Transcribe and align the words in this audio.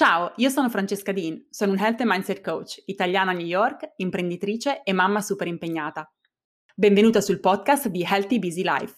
Ciao, 0.00 0.32
io 0.36 0.48
sono 0.48 0.70
Francesca 0.70 1.12
Dean, 1.12 1.44
sono 1.50 1.72
un 1.72 1.78
Health 1.78 2.00
and 2.00 2.10
Mindset 2.10 2.40
Coach, 2.40 2.82
italiana 2.86 3.32
a 3.32 3.34
New 3.34 3.44
York, 3.44 3.92
imprenditrice 3.96 4.82
e 4.82 4.94
mamma 4.94 5.20
super 5.20 5.46
impegnata. 5.46 6.10
Benvenuta 6.74 7.20
sul 7.20 7.38
podcast 7.38 7.88
di 7.88 8.02
Healthy 8.02 8.38
Busy 8.38 8.62
Life. 8.62 8.94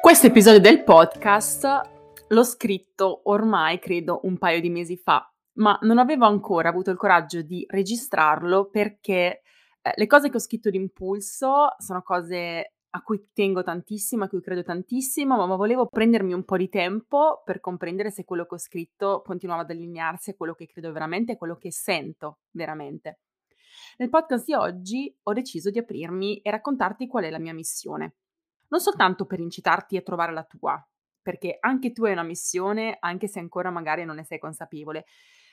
Questo 0.00 0.26
episodio 0.26 0.60
del 0.60 0.84
podcast 0.84 1.80
l'ho 2.28 2.44
scritto 2.44 3.20
ormai, 3.24 3.78
credo, 3.78 4.20
un 4.22 4.38
paio 4.38 4.62
di 4.62 4.70
mesi 4.70 4.96
fa, 4.96 5.30
ma 5.56 5.78
non 5.82 5.98
avevo 5.98 6.24
ancora 6.24 6.70
avuto 6.70 6.90
il 6.90 6.96
coraggio 6.96 7.42
di 7.42 7.66
registrarlo 7.68 8.70
perché 8.70 9.42
eh, 9.82 9.92
le 9.94 10.06
cose 10.06 10.30
che 10.30 10.36
ho 10.38 10.40
scritto 10.40 10.70
d'impulso 10.70 11.74
sono 11.76 12.00
cose 12.00 12.72
a 12.90 13.02
cui 13.02 13.30
tengo 13.32 13.62
tantissimo, 13.62 14.24
a 14.24 14.28
cui 14.28 14.40
credo 14.40 14.62
tantissimo, 14.62 15.46
ma 15.46 15.56
volevo 15.56 15.86
prendermi 15.86 16.32
un 16.32 16.44
po' 16.44 16.56
di 16.56 16.68
tempo 16.68 17.42
per 17.44 17.60
comprendere 17.60 18.10
se 18.10 18.24
quello 18.24 18.46
che 18.46 18.54
ho 18.54 18.58
scritto 18.58 19.22
continuava 19.24 19.62
ad 19.62 19.70
allinearsi 19.70 20.30
a 20.30 20.34
quello 20.34 20.54
che 20.54 20.66
credo 20.66 20.90
veramente, 20.92 21.32
a 21.32 21.36
quello 21.36 21.56
che 21.56 21.70
sento 21.70 22.38
veramente. 22.50 23.20
Nel 23.98 24.08
podcast 24.08 24.44
di 24.44 24.54
oggi 24.54 25.14
ho 25.22 25.32
deciso 25.32 25.70
di 25.70 25.78
aprirmi 25.78 26.38
e 26.38 26.50
raccontarti 26.50 27.06
qual 27.06 27.24
è 27.24 27.30
la 27.30 27.38
mia 27.38 27.52
missione. 27.52 28.16
Non 28.68 28.80
soltanto 28.80 29.26
per 29.26 29.40
incitarti 29.40 29.96
a 29.96 30.02
trovare 30.02 30.32
la 30.32 30.44
tua, 30.44 30.82
perché 31.20 31.56
anche 31.60 31.92
tu 31.92 32.04
hai 32.04 32.12
una 32.12 32.22
missione, 32.22 32.96
anche 33.00 33.28
se 33.28 33.38
ancora 33.38 33.70
magari 33.70 34.04
non 34.04 34.16
ne 34.16 34.24
sei 34.24 34.38
consapevole, 34.38 35.04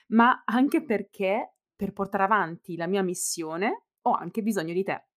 ma 0.07 0.43
anche 0.45 0.83
perché 0.83 1.55
per 1.75 1.91
portare 1.91 2.23
avanti 2.23 2.75
la 2.75 2.87
mia 2.87 3.03
missione 3.03 3.87
ho 4.01 4.11
anche 4.11 4.41
bisogno 4.41 4.73
di 4.73 4.83
te. 4.83 5.07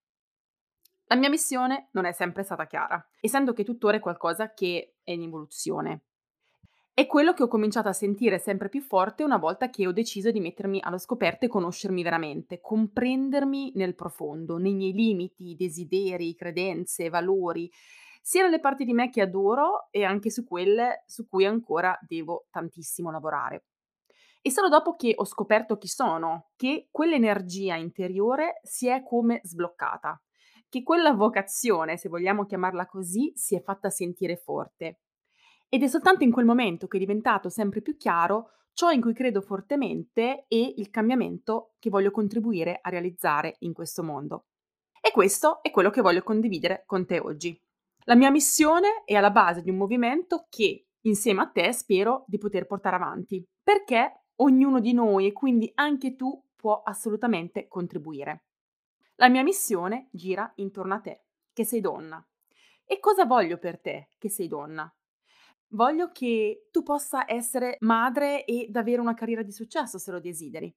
La 1.10 1.16
mia 1.16 1.30
missione 1.30 1.88
non 1.92 2.04
è 2.04 2.12
sempre 2.12 2.42
stata 2.42 2.66
chiara, 2.66 3.02
essendo 3.20 3.54
che 3.54 3.64
tuttora 3.64 3.96
è 3.96 4.00
qualcosa 4.00 4.52
che 4.52 4.96
è 5.02 5.12
in 5.12 5.22
evoluzione. 5.22 6.02
È 6.92 7.06
quello 7.06 7.32
che 7.32 7.44
ho 7.44 7.48
cominciato 7.48 7.88
a 7.88 7.94
sentire 7.94 8.38
sempre 8.38 8.68
più 8.68 8.82
forte 8.82 9.22
una 9.22 9.38
volta 9.38 9.70
che 9.70 9.86
ho 9.86 9.92
deciso 9.92 10.30
di 10.30 10.38
mettermi 10.38 10.80
allo 10.82 10.98
scoperto 10.98 11.46
e 11.46 11.48
conoscermi 11.48 12.02
veramente, 12.02 12.60
comprendermi 12.60 13.72
nel 13.76 13.94
profondo, 13.94 14.58
nei 14.58 14.74
miei 14.74 14.92
limiti, 14.92 15.56
desideri, 15.56 16.34
credenze, 16.34 17.08
valori, 17.08 17.70
sia 18.20 18.42
nelle 18.42 18.60
parti 18.60 18.84
di 18.84 18.92
me 18.92 19.08
che 19.08 19.22
adoro 19.22 19.88
e 19.90 20.04
anche 20.04 20.30
su 20.30 20.44
quelle 20.44 21.04
su 21.06 21.26
cui 21.26 21.46
ancora 21.46 21.98
devo 22.02 22.48
tantissimo 22.50 23.10
lavorare. 23.10 23.64
E 24.42 24.50
solo 24.50 24.68
dopo 24.68 24.94
che 24.94 25.14
ho 25.16 25.24
scoperto 25.24 25.78
chi 25.78 25.88
sono, 25.88 26.50
che 26.54 26.88
quell'energia 26.90 27.76
interiore 27.76 28.60
si 28.62 28.88
è 28.88 29.02
come 29.02 29.40
sbloccata 29.42 30.20
che 30.68 30.82
quella 30.82 31.12
vocazione, 31.12 31.96
se 31.96 32.08
vogliamo 32.08 32.44
chiamarla 32.44 32.86
così, 32.86 33.32
si 33.34 33.54
è 33.54 33.62
fatta 33.62 33.90
sentire 33.90 34.36
forte. 34.36 35.00
Ed 35.68 35.82
è 35.82 35.88
soltanto 35.88 36.24
in 36.24 36.30
quel 36.30 36.46
momento 36.46 36.86
che 36.86 36.96
è 36.96 37.00
diventato 37.00 37.48
sempre 37.48 37.82
più 37.82 37.96
chiaro 37.96 38.50
ciò 38.72 38.90
in 38.90 39.00
cui 39.00 39.12
credo 39.12 39.40
fortemente 39.40 40.44
e 40.46 40.74
il 40.76 40.88
cambiamento 40.90 41.74
che 41.78 41.90
voglio 41.90 42.10
contribuire 42.10 42.78
a 42.80 42.90
realizzare 42.90 43.56
in 43.60 43.72
questo 43.72 44.02
mondo. 44.02 44.46
E 45.00 45.10
questo 45.10 45.62
è 45.62 45.70
quello 45.70 45.90
che 45.90 46.00
voglio 46.00 46.22
condividere 46.22 46.84
con 46.86 47.04
te 47.04 47.18
oggi. 47.18 47.60
La 48.04 48.14
mia 48.14 48.30
missione 48.30 49.02
è 49.04 49.14
alla 49.14 49.30
base 49.30 49.62
di 49.62 49.70
un 49.70 49.76
movimento 49.76 50.46
che 50.48 50.86
insieme 51.02 51.42
a 51.42 51.48
te 51.48 51.72
spero 51.72 52.24
di 52.26 52.38
poter 52.38 52.66
portare 52.66 52.96
avanti, 52.96 53.44
perché 53.62 54.26
ognuno 54.36 54.80
di 54.80 54.92
noi 54.92 55.26
e 55.26 55.32
quindi 55.32 55.70
anche 55.74 56.14
tu 56.14 56.40
può 56.54 56.82
assolutamente 56.82 57.68
contribuire. 57.68 58.47
La 59.20 59.28
mia 59.28 59.42
missione 59.42 60.08
gira 60.12 60.52
intorno 60.56 60.94
a 60.94 61.00
te, 61.00 61.24
che 61.52 61.64
sei 61.64 61.80
donna. 61.80 62.24
E 62.84 63.00
cosa 63.00 63.24
voglio 63.24 63.58
per 63.58 63.80
te, 63.80 64.10
che 64.16 64.30
sei 64.30 64.46
donna? 64.46 64.88
Voglio 65.70 66.12
che 66.12 66.68
tu 66.70 66.84
possa 66.84 67.28
essere 67.28 67.78
madre 67.80 68.44
ed 68.44 68.76
avere 68.76 69.00
una 69.00 69.14
carriera 69.14 69.42
di 69.42 69.50
successo 69.50 69.98
se 69.98 70.12
lo 70.12 70.20
desideri. 70.20 70.72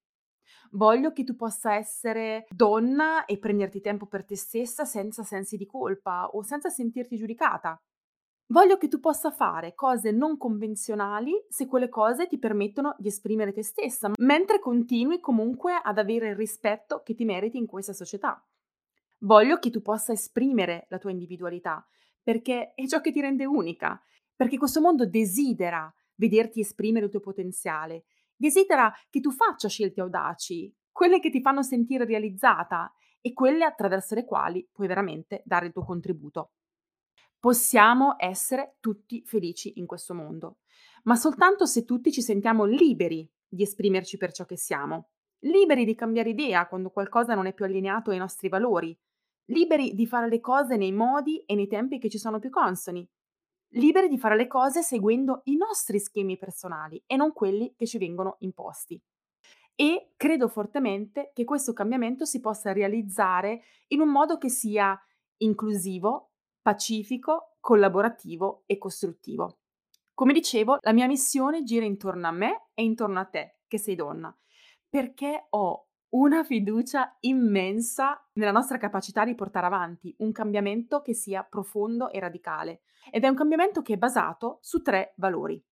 Voglio 0.72 1.12
che 1.12 1.24
tu 1.24 1.36
possa 1.36 1.76
essere 1.76 2.48
donna 2.50 3.26
e 3.26 3.38
prenderti 3.38 3.80
tempo 3.80 4.08
per 4.08 4.26
te 4.26 4.36
stessa 4.36 4.86
senza 4.86 5.22
sensi 5.22 5.56
di 5.56 5.68
colpa 5.68 6.26
o 6.26 6.42
senza 6.42 6.70
sentirti 6.70 7.18
giudicata. 7.18 7.80
Voglio 8.52 8.76
che 8.76 8.90
tu 8.90 9.00
possa 9.00 9.32
fare 9.32 9.74
cose 9.74 10.12
non 10.12 10.36
convenzionali 10.36 11.32
se 11.48 11.68
quelle 11.68 11.88
cose 11.88 12.28
ti 12.28 12.38
permettono 12.38 12.96
di 12.98 13.08
esprimere 13.08 13.54
te 13.54 13.64
stessa, 13.64 14.12
mentre 14.18 14.60
continui 14.60 15.22
comunque 15.22 15.80
ad 15.82 15.98
avere 15.98 16.32
il 16.32 16.36
rispetto 16.36 17.02
che 17.02 17.16
ti 17.16 17.24
meriti 17.24 17.58
in 17.58 17.66
questa 17.66 17.94
società. 17.94 18.46
Voglio 19.20 19.58
che 19.58 19.70
tu 19.70 19.82
possa 19.82 20.12
esprimere 20.12 20.86
la 20.90 20.98
tua 20.98 21.12
individualità, 21.12 21.88
perché 22.22 22.74
è 22.76 22.86
ciò 22.88 23.00
che 23.00 23.14
ti 23.14 23.22
rende 23.22 23.46
unica, 23.46 24.02
perché 24.36 24.58
questo 24.58 24.82
mondo 24.82 25.08
desidera 25.08 25.90
vederti 26.16 26.60
esprimere 26.60 27.06
il 27.06 27.12
tuo 27.12 27.22
potenziale, 27.22 28.04
desidera 28.36 28.94
che 29.10 29.22
tu 29.22 29.32
faccia 29.32 29.70
scelte 29.70 30.02
audaci, 30.02 30.76
quelle 30.92 31.22
che 31.22 31.30
ti 31.30 31.40
fanno 31.40 31.64
sentire 31.64 32.04
realizzata 32.04 32.92
e 33.22 33.32
quelle 33.32 33.64
attraverso 33.64 34.14
le 34.14 34.26
quali 34.26 34.68
puoi 34.70 34.88
veramente 34.88 35.42
dare 35.46 35.68
il 35.68 35.72
tuo 35.72 35.86
contributo. 35.86 36.52
Possiamo 37.42 38.18
essere 38.20 38.76
tutti 38.80 39.24
felici 39.26 39.80
in 39.80 39.88
questo 39.88 40.14
mondo, 40.14 40.60
ma 41.06 41.16
soltanto 41.16 41.66
se 41.66 41.86
tutti 41.86 42.12
ci 42.12 42.22
sentiamo 42.22 42.66
liberi 42.66 43.28
di 43.48 43.64
esprimerci 43.64 44.18
per 44.18 44.32
ciò 44.32 44.46
che 44.46 44.58
siamo, 44.58 45.10
liberi 45.40 45.84
di 45.84 45.96
cambiare 45.96 46.30
idea 46.30 46.68
quando 46.68 46.92
qualcosa 46.92 47.34
non 47.34 47.48
è 47.48 47.54
più 47.56 47.66
allineato 47.66 48.12
ai 48.12 48.20
nostri 48.20 48.48
valori, 48.48 48.96
liberi 49.46 49.96
di 49.96 50.06
fare 50.06 50.30
le 50.30 50.40
cose 50.40 50.78
nei 50.78 50.92
modi 50.92 51.40
e 51.40 51.56
nei 51.56 51.66
tempi 51.66 51.98
che 51.98 52.10
ci 52.10 52.20
sono 52.20 52.38
più 52.38 52.52
consoni, 52.52 53.10
liberi 53.70 54.08
di 54.08 54.20
fare 54.20 54.36
le 54.36 54.46
cose 54.46 54.84
seguendo 54.84 55.42
i 55.46 55.56
nostri 55.56 56.00
schemi 56.00 56.38
personali 56.38 57.02
e 57.08 57.16
non 57.16 57.34
quelli 57.34 57.74
che 57.76 57.88
ci 57.88 57.98
vengono 57.98 58.36
imposti. 58.42 59.02
E 59.74 60.12
credo 60.16 60.48
fortemente 60.48 61.32
che 61.34 61.44
questo 61.44 61.74
cambiamento 61.74 62.24
si 62.24 62.40
possa 62.40 62.72
realizzare 62.72 63.64
in 63.88 64.02
un 64.02 64.10
modo 64.10 64.38
che 64.38 64.50
sia 64.50 64.96
inclusivo, 65.38 66.31
pacifico, 66.62 67.56
collaborativo 67.60 68.64
e 68.66 68.78
costruttivo. 68.78 69.60
Come 70.14 70.34
dicevo, 70.34 70.78
la 70.82 70.94
mia 70.94 71.08
missione 71.08 71.64
gira 71.64 71.86
intorno 71.86 72.28
a 72.28 72.32
me 72.32 72.68
e 72.74 72.84
intorno 72.84 73.20
a 73.20 73.26
te, 73.26 73.60
che 73.68 73.78
sei 73.78 73.96
donna, 73.96 74.36
perché 74.88 75.48
ho 75.50 75.88
una 76.10 76.44
fiducia 76.44 77.16
immensa 77.22 78.22
nella 78.34 78.52
nostra 78.52 78.78
capacità 78.78 79.24
di 79.24 79.34
portare 79.34 79.66
avanti 79.66 80.14
un 80.20 80.32
cambiamento 80.32 81.02
che 81.02 81.14
sia 81.14 81.44
profondo 81.44 82.12
e 82.12 82.20
radicale. 82.20 82.82
Ed 83.10 83.24
è 83.24 83.28
un 83.28 83.36
cambiamento 83.36 83.82
che 83.82 83.94
è 83.94 83.98
basato 83.98 84.60
su 84.62 84.82
tre 84.82 85.14
valori. 85.18 85.64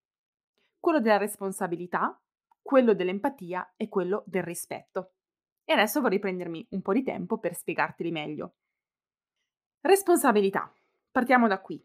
Quello 0.78 1.00
della 1.00 1.18
responsabilità, 1.18 2.18
quello 2.62 2.94
dell'empatia 2.94 3.74
e 3.76 3.88
quello 3.88 4.24
del 4.26 4.42
rispetto. 4.42 5.12
E 5.64 5.74
adesso 5.74 6.00
vorrei 6.00 6.18
prendermi 6.18 6.66
un 6.70 6.80
po' 6.82 6.94
di 6.94 7.02
tempo 7.02 7.38
per 7.38 7.54
spiegarteli 7.54 8.10
meglio. 8.10 8.54
Responsabilità. 9.82 10.72
Partiamo 11.12 11.48
da 11.48 11.60
qui. 11.60 11.84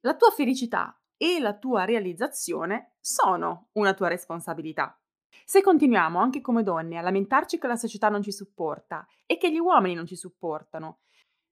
La 0.00 0.16
tua 0.16 0.30
felicità 0.30 0.98
e 1.18 1.38
la 1.38 1.58
tua 1.58 1.84
realizzazione 1.84 2.94
sono 2.98 3.68
una 3.72 3.92
tua 3.92 4.08
responsabilità. 4.08 4.98
Se 5.44 5.60
continuiamo 5.60 6.18
anche 6.18 6.40
come 6.40 6.62
donne 6.62 6.96
a 6.96 7.02
lamentarci 7.02 7.58
che 7.58 7.66
la 7.66 7.76
società 7.76 8.08
non 8.08 8.22
ci 8.22 8.32
supporta 8.32 9.06
e 9.26 9.36
che 9.36 9.52
gli 9.52 9.58
uomini 9.58 9.94
non 9.94 10.06
ci 10.06 10.16
supportano, 10.16 11.00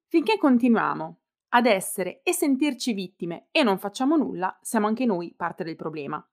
finché 0.07 0.39
continuiamo 0.39 1.21
ad 1.51 1.67
essere 1.67 2.23
e 2.23 2.33
sentirci 2.33 2.95
vittime 2.95 3.49
e 3.51 3.63
non 3.63 3.79
facciamo 3.79 4.17
nulla, 4.17 4.59
siamo 4.63 4.87
anche 4.87 5.05
noi 5.05 5.35
parte 5.35 5.65
del 5.65 5.77
problema. 5.77 6.27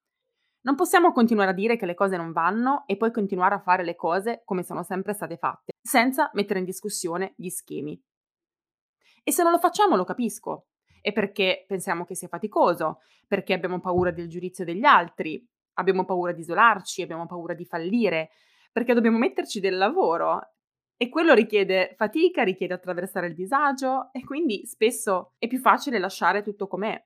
Non 0.61 0.75
possiamo 0.75 1.11
continuare 1.11 1.51
a 1.51 1.53
dire 1.53 1.75
che 1.75 1.85
le 1.85 1.93
cose 1.93 2.15
non 2.15 2.31
vanno 2.31 2.85
e 2.87 2.95
poi 2.95 3.11
continuare 3.11 3.55
a 3.55 3.59
fare 3.59 3.83
le 3.83 3.95
cose 3.95 4.43
come 4.45 4.63
sono 4.63 4.81
sempre 4.81 5.13
state 5.13 5.35
fatte, 5.35 5.73
senza 5.81 6.31
mettere 6.33 6.59
in 6.59 6.65
discussione 6.65 7.33
gli 7.35 7.49
schemi. 7.49 8.01
E 9.27 9.31
se 9.31 9.41
non 9.41 9.51
lo 9.51 9.57
facciamo 9.57 9.95
lo 9.95 10.03
capisco. 10.03 10.67
È 11.01 11.11
perché 11.11 11.65
pensiamo 11.67 12.05
che 12.05 12.13
sia 12.13 12.27
faticoso, 12.27 12.99
perché 13.27 13.53
abbiamo 13.53 13.79
paura 13.79 14.11
del 14.11 14.29
giudizio 14.29 14.63
degli 14.63 14.85
altri, 14.85 15.43
abbiamo 15.73 16.05
paura 16.05 16.31
di 16.31 16.41
isolarci, 16.41 17.01
abbiamo 17.01 17.25
paura 17.25 17.55
di 17.55 17.65
fallire, 17.65 18.29
perché 18.71 18.93
dobbiamo 18.93 19.17
metterci 19.17 19.59
del 19.59 19.77
lavoro 19.77 20.53
e 20.95 21.09
quello 21.09 21.33
richiede 21.33 21.95
fatica, 21.97 22.43
richiede 22.43 22.75
attraversare 22.75 23.25
il 23.25 23.33
disagio 23.33 24.09
e 24.11 24.23
quindi 24.23 24.67
spesso 24.67 25.33
è 25.39 25.47
più 25.47 25.57
facile 25.57 25.97
lasciare 25.97 26.43
tutto 26.43 26.67
com'è. 26.67 27.03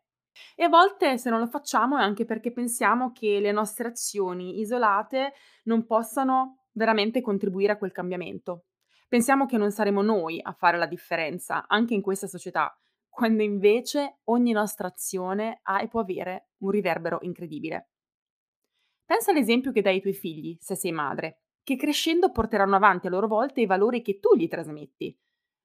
E 0.58 0.64
a 0.66 0.70
volte 0.70 1.18
se 1.18 1.30
non 1.30 1.40
lo 1.40 1.48
facciamo 1.48 1.98
è 1.98 2.02
anche 2.02 2.26
perché 2.26 2.52
pensiamo 2.52 3.14
che 3.14 3.40
le 3.40 3.54
nostre 3.54 3.88
azioni 3.88 4.60
isolate 4.60 5.32
non 5.64 5.86
possano 5.86 6.66
veramente 6.74 7.22
contribuire 7.22 7.72
a 7.72 7.78
quel 7.78 7.94
cambiamento. 7.94 8.66
Pensiamo 9.10 9.48
che 9.48 9.58
non 9.58 9.72
saremo 9.72 10.04
noi 10.04 10.40
a 10.40 10.54
fare 10.54 10.78
la 10.78 10.86
differenza, 10.86 11.66
anche 11.68 11.96
in 11.96 12.02
questa 12.04 12.28
società, 12.28 12.80
quando 13.10 13.42
invece 13.42 14.20
ogni 14.26 14.52
nostra 14.52 14.88
azione 14.88 15.62
ha 15.64 15.82
e 15.82 15.88
può 15.88 16.02
avere 16.02 16.52
un 16.60 16.70
riverbero 16.70 17.18
incredibile. 17.22 17.90
Pensa 19.04 19.32
all'esempio 19.32 19.72
che 19.72 19.82
dai 19.82 19.96
ai 19.96 20.02
tuoi 20.02 20.14
figli, 20.14 20.56
se 20.60 20.76
sei 20.76 20.92
madre, 20.92 21.42
che 21.64 21.76
crescendo 21.76 22.32
porteranno 22.32 22.76
avanti 22.76 23.08
a 23.08 23.10
loro 23.10 23.28
volta 23.28 23.60
i 23.60 23.66
valori 23.66 24.04
che 24.04 24.20
tu 24.20 24.36
gli 24.36 24.48
trasmetti. 24.48 25.20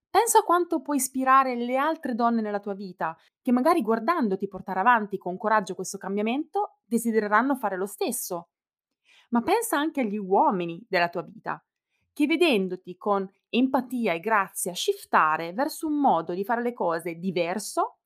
Pensa 0.08 0.38
a 0.38 0.42
quanto 0.42 0.80
puoi 0.80 0.96
ispirare 0.96 1.54
le 1.54 1.76
altre 1.76 2.14
donne 2.14 2.40
nella 2.40 2.60
tua 2.60 2.72
vita, 2.72 3.14
che 3.42 3.52
magari 3.52 3.82
guardandoti 3.82 4.48
portare 4.48 4.80
avanti 4.80 5.18
con 5.18 5.36
coraggio 5.36 5.74
questo 5.74 5.98
cambiamento, 5.98 6.78
desidereranno 6.82 7.56
fare 7.56 7.76
lo 7.76 7.84
stesso. 7.84 8.52
Ma 9.30 9.42
pensa 9.42 9.76
anche 9.76 10.00
agli 10.00 10.16
uomini 10.16 10.82
della 10.88 11.10
tua 11.10 11.22
vita, 11.22 11.62
che 12.14 12.26
vedendoti 12.26 12.96
con 12.96 13.28
empatia 13.50 14.14
e 14.14 14.20
grazia 14.20 14.72
shiftare 14.72 15.52
verso 15.52 15.86
un 15.86 16.00
modo 16.00 16.32
di 16.32 16.44
fare 16.44 16.62
le 16.62 16.72
cose 16.72 17.16
diverso, 17.16 17.98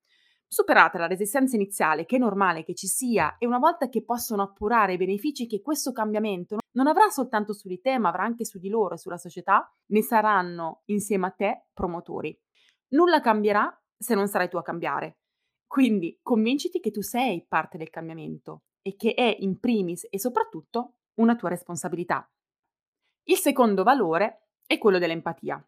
superata 0.48 0.98
la 0.98 1.06
resistenza 1.06 1.54
iniziale, 1.54 2.06
che 2.06 2.16
è 2.16 2.18
normale 2.18 2.64
che 2.64 2.74
ci 2.74 2.86
sia, 2.86 3.36
e 3.38 3.46
una 3.46 3.58
volta 3.58 3.88
che 3.88 4.02
possono 4.02 4.42
appurare 4.42 4.94
i 4.94 4.96
benefici 4.96 5.46
che 5.46 5.60
questo 5.60 5.92
cambiamento 5.92 6.56
non 6.72 6.86
avrà 6.86 7.08
soltanto 7.10 7.52
su 7.52 7.68
di 7.68 7.80
te, 7.80 7.98
ma 7.98 8.08
avrà 8.08 8.24
anche 8.24 8.44
su 8.44 8.58
di 8.58 8.70
loro 8.70 8.94
e 8.94 8.98
sulla 8.98 9.18
società, 9.18 9.70
ne 9.90 10.02
saranno 10.02 10.82
insieme 10.86 11.26
a 11.26 11.30
te 11.30 11.66
promotori. 11.72 12.36
Nulla 12.88 13.20
cambierà 13.20 13.70
se 13.96 14.14
non 14.14 14.26
sarai 14.26 14.48
tu 14.48 14.56
a 14.56 14.62
cambiare. 14.62 15.18
Quindi 15.66 16.18
convinciti 16.22 16.80
che 16.80 16.90
tu 16.90 17.02
sei 17.02 17.44
parte 17.46 17.76
del 17.76 17.90
cambiamento 17.90 18.62
e 18.80 18.96
che 18.96 19.12
è 19.12 19.36
in 19.40 19.60
primis 19.60 20.06
e 20.08 20.18
soprattutto 20.18 20.94
una 21.16 21.36
tua 21.36 21.50
responsabilità. 21.50 22.26
Il 23.30 23.36
secondo 23.36 23.82
valore 23.82 24.48
è 24.66 24.78
quello 24.78 24.98
dell'empatia. 24.98 25.62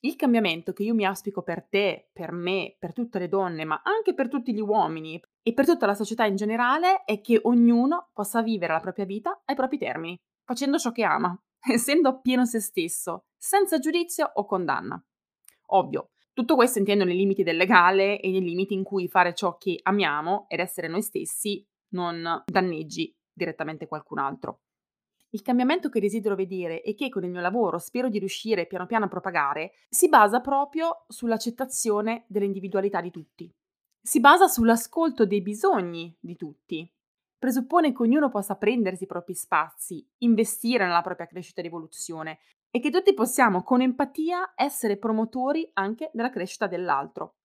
Il 0.00 0.16
cambiamento 0.16 0.72
che 0.72 0.82
io 0.82 0.92
mi 0.92 1.04
auspico 1.04 1.42
per 1.42 1.62
te, 1.62 2.10
per 2.12 2.32
me, 2.32 2.74
per 2.80 2.92
tutte 2.92 3.20
le 3.20 3.28
donne, 3.28 3.64
ma 3.64 3.80
anche 3.84 4.12
per 4.12 4.28
tutti 4.28 4.52
gli 4.52 4.60
uomini 4.60 5.22
e 5.40 5.52
per 5.52 5.66
tutta 5.66 5.86
la 5.86 5.94
società 5.94 6.24
in 6.24 6.34
generale 6.34 7.04
è 7.04 7.20
che 7.20 7.38
ognuno 7.44 8.10
possa 8.12 8.42
vivere 8.42 8.72
la 8.72 8.80
propria 8.80 9.04
vita 9.04 9.40
ai 9.44 9.54
propri 9.54 9.78
termini, 9.78 10.16
facendo 10.44 10.78
ciò 10.78 10.90
che 10.90 11.04
ama, 11.04 11.40
essendo 11.72 12.08
appieno 12.08 12.44
se 12.44 12.58
stesso, 12.58 13.26
senza 13.36 13.78
giudizio 13.78 14.28
o 14.34 14.44
condanna. 14.44 15.00
Ovvio, 15.66 16.10
tutto 16.32 16.56
questo 16.56 16.80
intendo 16.80 17.04
nei 17.04 17.16
limiti 17.16 17.44
del 17.44 17.56
legale 17.56 18.18
e 18.18 18.32
nei 18.32 18.42
limiti 18.42 18.74
in 18.74 18.82
cui 18.82 19.06
fare 19.06 19.32
ciò 19.32 19.56
che 19.58 19.78
amiamo 19.80 20.46
ed 20.48 20.58
essere 20.58 20.88
noi 20.88 21.02
stessi 21.02 21.64
non 21.90 22.42
danneggi 22.46 23.16
direttamente 23.32 23.86
qualcun 23.86 24.18
altro. 24.18 24.62
Il 25.30 25.42
cambiamento 25.42 25.90
che 25.90 26.00
desidero 26.00 26.34
vedere 26.34 26.82
e 26.82 26.94
che 26.94 27.10
con 27.10 27.22
il 27.22 27.30
mio 27.30 27.42
lavoro 27.42 27.78
spero 27.78 28.08
di 28.08 28.18
riuscire 28.18 28.66
piano 28.66 28.86
piano 28.86 29.04
a 29.04 29.08
propagare 29.08 29.72
si 29.88 30.08
basa 30.08 30.40
proprio 30.40 31.04
sull'accettazione 31.06 32.24
dell'individualità 32.28 33.02
di 33.02 33.10
tutti. 33.10 33.54
Si 34.00 34.20
basa 34.20 34.46
sull'ascolto 34.46 35.26
dei 35.26 35.42
bisogni 35.42 36.16
di 36.18 36.34
tutti. 36.34 36.90
Presuppone 37.38 37.92
che 37.92 38.02
ognuno 38.02 38.30
possa 38.30 38.56
prendersi 38.56 39.04
i 39.04 39.06
propri 39.06 39.34
spazi, 39.34 40.06
investire 40.18 40.86
nella 40.86 41.02
propria 41.02 41.26
crescita 41.26 41.60
ed 41.60 41.66
evoluzione 41.66 42.38
e 42.70 42.80
che 42.80 42.90
tutti 42.90 43.12
possiamo 43.12 43.62
con 43.62 43.82
empatia 43.82 44.54
essere 44.56 44.96
promotori 44.96 45.68
anche 45.74 46.10
della 46.14 46.30
crescita 46.30 46.66
dell'altro. 46.66 47.36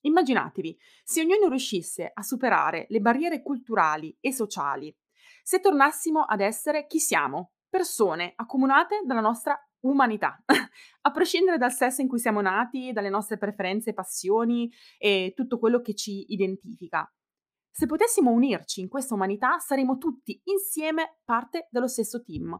Immaginatevi 0.00 0.78
se 1.02 1.20
ognuno 1.22 1.48
riuscisse 1.48 2.10
a 2.12 2.22
superare 2.22 2.86
le 2.90 3.00
barriere 3.00 3.40
culturali 3.40 4.14
e 4.20 4.32
sociali 4.32 4.94
se 5.44 5.60
tornassimo 5.60 6.22
ad 6.22 6.40
essere 6.40 6.86
chi 6.86 6.98
siamo, 6.98 7.52
persone 7.68 8.32
accomunate 8.34 9.02
dalla 9.04 9.20
nostra 9.20 9.54
umanità, 9.80 10.42
a 11.02 11.10
prescindere 11.10 11.58
dal 11.58 11.70
sesso 11.70 12.00
in 12.00 12.08
cui 12.08 12.18
siamo 12.18 12.40
nati, 12.40 12.92
dalle 12.92 13.10
nostre 13.10 13.36
preferenze, 13.36 13.92
passioni 13.92 14.72
e 14.96 15.34
tutto 15.36 15.58
quello 15.58 15.82
che 15.82 15.94
ci 15.94 16.32
identifica. 16.32 17.06
Se 17.70 17.84
potessimo 17.84 18.30
unirci 18.30 18.80
in 18.80 18.88
questa 18.88 19.12
umanità, 19.12 19.58
saremmo 19.58 19.98
tutti 19.98 20.40
insieme 20.44 21.18
parte 21.24 21.68
dello 21.70 21.88
stesso 21.88 22.22
team 22.22 22.58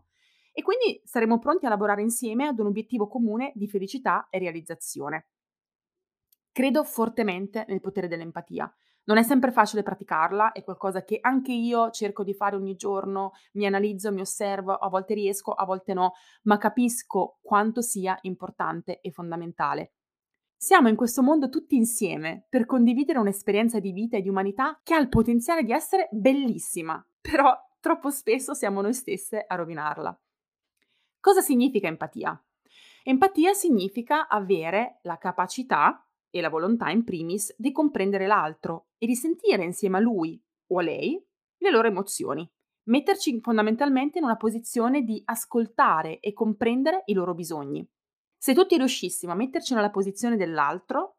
e 0.53 0.61
quindi 0.61 1.01
saremmo 1.05 1.39
pronti 1.39 1.65
a 1.65 1.71
lavorare 1.71 2.03
insieme 2.03 2.49
ad 2.49 2.59
un 2.59 2.67
obiettivo 2.67 3.09
comune 3.09 3.53
di 3.55 3.67
felicità 3.67 4.27
e 4.29 4.39
realizzazione. 4.39 5.29
Credo 6.53 6.85
fortemente 6.85 7.65
nel 7.67 7.81
potere 7.81 8.09
dell'empatia. 8.09 8.71
Non 9.07 9.19
è 9.19 9.23
sempre 9.23 9.53
facile 9.53 9.83
praticarla, 9.83 10.53
è 10.53 10.65
qualcosa 10.65 11.05
che 11.05 11.19
anche 11.21 11.53
io 11.53 11.91
cerco 11.91 12.25
di 12.25 12.33
fare 12.33 12.57
ogni 12.57 12.75
giorno, 12.75 13.33
mi 13.53 13.67
analizzo, 13.67 14.11
mi 14.11 14.21
osservo, 14.21 14.75
a 14.75 14.89
volte 14.89 15.13
riesco, 15.13 15.53
a 15.53 15.65
volte 15.67 15.93
no, 15.93 16.13
ma 16.45 16.57
capisco 16.57 17.39
quanto 17.43 17.83
sia 17.83 18.17
importante 18.23 19.01
e 19.01 19.11
fondamentale. 19.11 19.93
Siamo 20.57 20.89
in 20.89 20.97
questo 20.97 21.23
mondo 21.23 21.51
tutti 21.51 21.77
insieme 21.77 22.47
per 22.49 22.65
condividere 22.65 23.19
un'esperienza 23.19 23.79
di 23.81 23.93
vita 23.93 24.17
e 24.17 24.23
di 24.23 24.31
umanità 24.31 24.81
che 24.83 24.95
ha 24.95 24.99
il 24.99 25.11
potenziale 25.11 25.63
di 25.63 25.73
essere 25.73 26.09
bellissima, 26.11 27.07
però 27.21 27.55
troppo 27.81 28.09
spesso 28.09 28.55
siamo 28.55 28.81
noi 28.81 28.95
stesse 28.95 29.45
a 29.47 29.55
rovinarla. 29.57 30.19
Cosa 31.21 31.43
significa 31.43 31.89
empatia? 31.89 32.43
Empatia 33.03 33.53
significa 33.53 34.29
avere 34.29 35.01
la 35.03 35.19
capacità 35.19 36.07
e 36.31 36.41
la 36.41 36.49
volontà 36.49 36.89
in 36.91 37.05
primis 37.05 37.55
di 37.59 37.71
comprendere 37.71 38.27
l'altro 38.27 38.87
e 39.05 39.07
di 39.07 39.15
sentire 39.15 39.63
insieme 39.63 39.99
a 39.99 40.01
lui 40.01 40.43
o 40.69 40.79
a 40.79 40.83
lei 40.83 41.23
le 41.59 41.71
loro 41.71 41.89
emozioni. 41.89 42.51
Metterci 42.85 43.39
fondamentalmente 43.41 44.19
in 44.19 44.25
una 44.25 44.37
posizione 44.37 45.03
di 45.03 45.23
ascoltare 45.27 46.21
e 46.21 46.33
comprendere 46.33 47.03
i 47.07 47.13
loro 47.13 47.35
bisogni. 47.35 47.87
Se 48.37 48.53
tutti 48.53 48.77
riuscissimo 48.77 49.33
a 49.33 49.37
metterci 49.37 49.75
nella 49.75 49.91
posizione 49.91 50.37
dell'altro, 50.37 51.19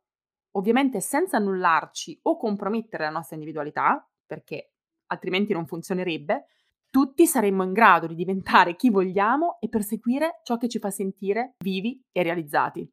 ovviamente 0.52 1.00
senza 1.00 1.38
annullarci 1.38 2.20
o 2.24 2.38
compromettere 2.38 3.06
la 3.06 3.10
nostra 3.12 3.36
individualità, 3.36 4.08
perché 4.26 4.74
altrimenti 5.08 5.54
non 5.54 5.66
funzionerebbe, 5.66 6.46
tutti 6.90 7.26
saremmo 7.28 7.64
in 7.64 7.74
grado 7.74 8.08
di 8.08 8.16
diventare 8.16 8.76
chi 8.76 8.90
vogliamo 8.90 9.58
e 9.60 9.70
perseguire 9.70 10.42
ciò 10.44 10.58
che 10.58 10.70
ci 10.70 10.80
fa 10.80 10.90
sentire 10.92 11.56
vivi 11.64 12.04
e 12.12 12.24
realizzati. 12.24 12.90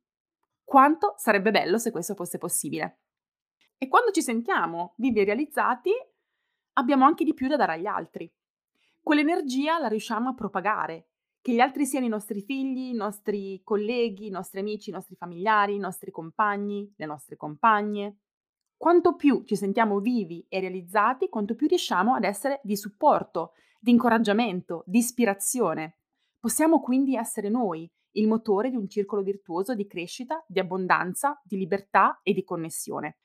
Quanto 0.64 1.14
sarebbe 1.16 1.50
bello 1.50 1.78
se 1.78 1.90
questo 1.90 2.14
fosse 2.14 2.38
possibile. 2.38 3.00
E 3.82 3.88
quando 3.88 4.12
ci 4.12 4.22
sentiamo 4.22 4.94
vivi 4.98 5.18
e 5.18 5.24
realizzati, 5.24 5.90
abbiamo 6.74 7.04
anche 7.04 7.24
di 7.24 7.34
più 7.34 7.48
da 7.48 7.56
dare 7.56 7.72
agli 7.72 7.86
altri. 7.86 8.32
Quell'energia 9.00 9.80
la 9.80 9.88
riusciamo 9.88 10.28
a 10.28 10.34
propagare, 10.34 11.08
che 11.40 11.52
gli 11.52 11.58
altri 11.58 11.84
siano 11.84 12.06
i 12.06 12.08
nostri 12.08 12.42
figli, 12.42 12.90
i 12.90 12.94
nostri 12.94 13.60
colleghi, 13.64 14.28
i 14.28 14.30
nostri 14.30 14.60
amici, 14.60 14.90
i 14.90 14.92
nostri 14.92 15.16
familiari, 15.16 15.74
i 15.74 15.80
nostri 15.80 16.12
compagni, 16.12 16.94
le 16.96 17.06
nostre 17.06 17.36
compagne. 17.36 18.18
Quanto 18.76 19.16
più 19.16 19.42
ci 19.42 19.56
sentiamo 19.56 19.98
vivi 19.98 20.46
e 20.48 20.60
realizzati, 20.60 21.28
quanto 21.28 21.56
più 21.56 21.66
riusciamo 21.66 22.14
ad 22.14 22.22
essere 22.22 22.60
di 22.62 22.76
supporto, 22.76 23.54
di 23.80 23.90
incoraggiamento, 23.90 24.84
di 24.86 24.98
ispirazione. 24.98 25.96
Possiamo 26.38 26.80
quindi 26.80 27.16
essere 27.16 27.48
noi 27.48 27.90
il 28.12 28.28
motore 28.28 28.70
di 28.70 28.76
un 28.76 28.88
circolo 28.88 29.22
virtuoso 29.22 29.74
di 29.74 29.88
crescita, 29.88 30.44
di 30.46 30.60
abbondanza, 30.60 31.40
di 31.42 31.56
libertà 31.56 32.20
e 32.22 32.32
di 32.32 32.44
connessione. 32.44 33.16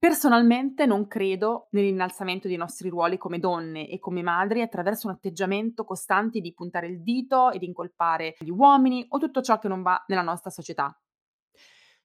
Personalmente 0.00 0.86
non 0.86 1.08
credo 1.08 1.66
nell'innalzamento 1.72 2.46
dei 2.46 2.56
nostri 2.56 2.88
ruoli 2.88 3.18
come 3.18 3.40
donne 3.40 3.88
e 3.88 3.98
come 3.98 4.22
madri 4.22 4.62
attraverso 4.62 5.08
un 5.08 5.14
atteggiamento 5.14 5.82
costante 5.82 6.40
di 6.40 6.54
puntare 6.54 6.86
il 6.86 7.02
dito 7.02 7.50
e 7.50 7.58
di 7.58 7.66
incolpare 7.66 8.36
gli 8.38 8.50
uomini 8.50 9.04
o 9.08 9.18
tutto 9.18 9.42
ciò 9.42 9.58
che 9.58 9.66
non 9.66 9.82
va 9.82 10.04
nella 10.06 10.22
nostra 10.22 10.50
società. 10.50 10.96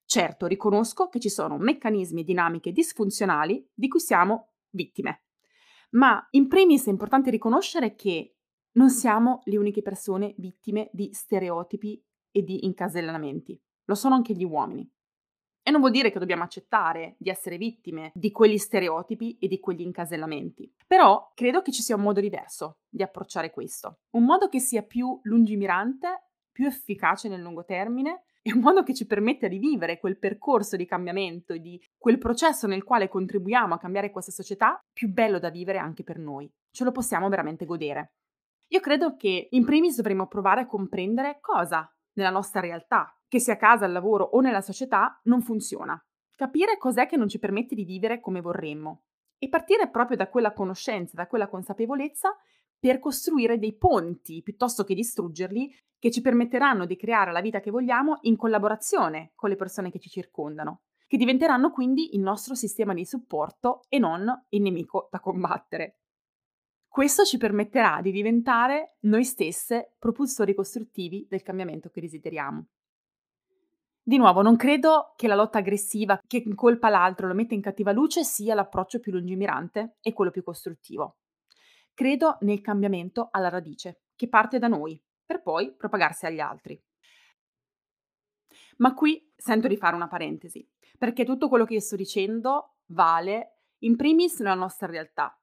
Certo, 0.06 0.48
riconosco 0.48 1.08
che 1.08 1.20
ci 1.20 1.30
sono 1.30 1.60
meccanismi 1.60 2.22
e 2.22 2.24
dinamiche 2.24 2.72
disfunzionali 2.72 3.70
di 3.72 3.88
cui 3.88 4.00
siamo 4.00 4.54
vittime, 4.72 5.26
ma 5.92 6.28
in 6.32 6.48
primis 6.48 6.88
è 6.88 6.90
importante 6.90 7.30
riconoscere 7.30 7.94
che 7.94 8.38
non 8.72 8.90
siamo 8.90 9.42
le 9.44 9.58
uniche 9.58 9.84
persone 9.84 10.34
vittime 10.40 10.90
di 10.92 11.14
stereotipi 11.14 12.04
e 12.32 12.42
di 12.42 12.66
incasellamenti. 12.66 13.62
Lo 13.86 13.94
sono 13.94 14.16
anche 14.16 14.34
gli 14.34 14.44
uomini. 14.44 14.92
E 15.66 15.72
non 15.72 15.80
vuol 15.80 15.94
dire 15.94 16.12
che 16.12 16.20
dobbiamo 16.20 16.44
accettare 16.44 17.16
di 17.18 17.30
essere 17.30 17.58
vittime 17.58 18.12
di 18.14 18.32
quegli 18.32 18.58
stereotipi 18.58 19.38
e 19.40 19.48
di 19.48 19.62
quegli 19.62 19.82
incasellamenti. 19.82 20.70
Però 20.86 21.32
credo 21.34 21.62
che 21.62 21.72
ci 21.72 21.82
sia 21.82 21.96
un 21.96 22.02
modo 22.02 22.20
diverso 22.20 22.80
di 22.90 23.02
approcciare 23.02 23.50
questo. 23.50 24.00
Un 24.12 24.26
modo 24.26 24.50
che 24.50 24.60
sia 24.60 24.84
più 24.84 25.18
lungimirante, 25.24 26.32
più 26.52 26.68
efficace 26.68 27.30
nel 27.30 27.42
lungo 27.42 27.64
termine 27.64 28.26
e 28.42 28.52
un 28.52 28.60
modo 28.60 28.84
che 28.84 28.94
ci 28.94 29.08
permetta 29.08 29.48
di 29.48 29.58
vivere 29.58 30.00
quel 30.00 30.20
percorso 30.20 30.76
di 30.76 30.86
cambiamento, 30.86 31.56
di 31.56 31.82
quel 31.98 32.18
processo 32.18 32.68
nel 32.68 32.84
quale 32.84 33.08
contribuiamo 33.08 33.74
a 33.74 33.80
cambiare 33.80 34.12
questa 34.12 34.32
società, 34.32 34.84
più 34.92 35.10
bello 35.10 35.40
da 35.40 35.50
vivere 35.50 35.78
anche 35.78 36.04
per 36.04 36.20
noi. 36.20 36.52
Ce 36.72 36.84
lo 36.84 36.92
possiamo 36.92 37.30
veramente 37.30 37.66
godere. 37.66 38.16
Io 38.68 38.82
credo 38.82 39.16
che 39.16 39.48
in 39.50 39.64
primis 39.64 39.96
dovremmo 39.96 40.28
provare 40.28 40.62
a 40.62 40.66
comprendere 40.66 41.38
cosa 41.40 41.90
nella 42.16 42.32
nostra 42.32 42.60
realtà, 42.60 43.18
che 43.34 43.40
sia 43.40 43.54
a 43.54 43.58
casa, 43.58 43.86
al 43.86 43.92
lavoro 43.92 44.26
o 44.26 44.42
nella 44.42 44.62
società, 44.62 45.20
non 45.24 45.42
funziona. 45.42 46.00
Capire 46.36 46.78
cos'è 46.78 47.08
che 47.08 47.18
non 47.18 47.28
ci 47.28 47.40
permette 47.40 47.74
di 47.74 47.84
vivere 47.84 48.20
come 48.20 48.42
vorremmo 48.42 49.06
e 49.40 49.50
partire 49.50 49.90
proprio 49.90 50.18
da 50.18 50.30
quella 50.30 50.54
conoscenza, 50.54 51.16
da 51.16 51.26
quella 51.26 51.48
consapevolezza 51.48 52.38
per 52.78 53.00
costruire 53.00 53.58
dei 53.58 53.76
ponti 53.76 54.44
piuttosto 54.44 54.84
che 54.84 54.94
distruggerli 54.94 55.76
che 55.98 56.12
ci 56.12 56.22
permetteranno 56.22 56.86
di 56.86 56.96
creare 56.96 57.32
la 57.32 57.42
vita 57.42 57.60
che 57.60 57.72
vogliamo 57.72 58.20
in 58.22 58.36
collaborazione 58.36 59.32
con 59.34 59.50
le 59.50 59.56
persone 59.56 59.90
che 59.90 59.98
ci 59.98 60.10
circondano, 60.10 60.82
che 61.08 61.18
diventeranno 61.18 61.72
quindi 61.72 62.14
il 62.14 62.22
nostro 62.22 62.54
sistema 62.54 62.94
di 62.94 63.04
supporto 63.04 63.82
e 63.90 63.98
non 63.98 64.32
il 64.50 64.62
nemico 64.62 65.08
da 65.10 65.20
combattere. 65.20 66.02
Questo 66.88 67.24
ci 67.24 67.40
permetterà 67.40 68.00
di 68.00 68.12
diventare 68.12 68.98
noi 69.00 69.24
stesse 69.24 69.96
propulsori 69.98 70.54
costruttivi 70.54 71.26
del 71.28 71.42
cambiamento 71.42 71.90
che 71.90 72.00
desideriamo. 72.00 72.68
Di 74.06 74.18
nuovo, 74.18 74.42
non 74.42 74.58
credo 74.58 75.14
che 75.16 75.28
la 75.28 75.36
lotta 75.36 75.60
aggressiva 75.60 76.20
che 76.28 76.44
incolpa 76.46 76.90
l'altro, 76.90 77.26
lo 77.26 77.34
mette 77.34 77.54
in 77.54 77.62
cattiva 77.62 77.94
luce, 77.94 78.26
sia 78.26 78.54
l'approccio 78.54 79.00
più 79.00 79.14
lungimirante 79.14 79.96
e 80.02 80.12
quello 80.12 80.30
più 80.30 80.44
costruttivo. 80.44 81.20
Credo 81.94 82.36
nel 82.42 82.60
cambiamento 82.60 83.30
alla 83.32 83.48
radice, 83.48 84.02
che 84.16 84.28
parte 84.28 84.60
da 84.60 84.68
noi, 84.68 85.02
per 85.26 85.42
poi 85.42 85.74
propagarsi 85.74 86.26
agli 86.26 86.42
altri. 86.42 86.78
Ma 88.78 88.94
qui 88.94 89.32
sento 89.38 89.70
di 89.70 89.78
fare 89.78 89.96
una 89.96 90.10
parentesi, 90.10 90.68
perché 90.98 91.24
tutto 91.24 91.48
quello 91.48 91.64
che 91.64 91.76
io 91.76 91.80
sto 91.80 91.96
dicendo 91.96 92.80
vale 92.88 93.60
in 93.80 93.96
primis 93.96 94.40
nella 94.40 94.54
nostra 94.54 94.88
realtà. 94.88 95.40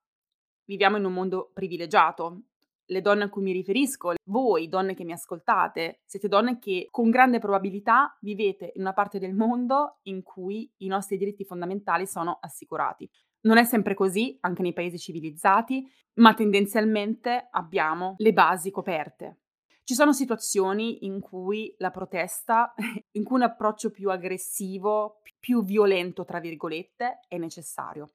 Viviamo 0.64 0.98
in 0.98 1.06
un 1.06 1.14
mondo 1.14 1.50
privilegiato. 1.54 2.42
Le 2.90 3.02
donne 3.02 3.24
a 3.24 3.28
cui 3.28 3.42
mi 3.42 3.52
riferisco, 3.52 4.14
voi 4.24 4.66
donne 4.66 4.94
che 4.94 5.04
mi 5.04 5.12
ascoltate, 5.12 6.00
siete 6.06 6.26
donne 6.26 6.58
che 6.58 6.88
con 6.90 7.08
grande 7.08 7.38
probabilità 7.38 8.18
vivete 8.20 8.72
in 8.74 8.80
una 8.80 8.92
parte 8.92 9.20
del 9.20 9.32
mondo 9.32 9.98
in 10.02 10.24
cui 10.24 10.68
i 10.78 10.88
nostri 10.88 11.16
diritti 11.16 11.44
fondamentali 11.44 12.04
sono 12.04 12.38
assicurati. 12.40 13.08
Non 13.42 13.58
è 13.58 13.64
sempre 13.64 13.94
così, 13.94 14.36
anche 14.40 14.62
nei 14.62 14.72
paesi 14.72 14.98
civilizzati, 14.98 15.88
ma 16.14 16.34
tendenzialmente 16.34 17.46
abbiamo 17.52 18.14
le 18.18 18.32
basi 18.32 18.72
coperte. 18.72 19.38
Ci 19.84 19.94
sono 19.94 20.12
situazioni 20.12 21.04
in 21.06 21.20
cui 21.20 21.72
la 21.78 21.92
protesta, 21.92 22.74
in 23.12 23.22
cui 23.22 23.36
un 23.36 23.42
approccio 23.42 23.92
più 23.92 24.10
aggressivo, 24.10 25.20
più 25.38 25.62
violento, 25.62 26.24
tra 26.24 26.40
virgolette, 26.40 27.20
è 27.28 27.38
necessario. 27.38 28.14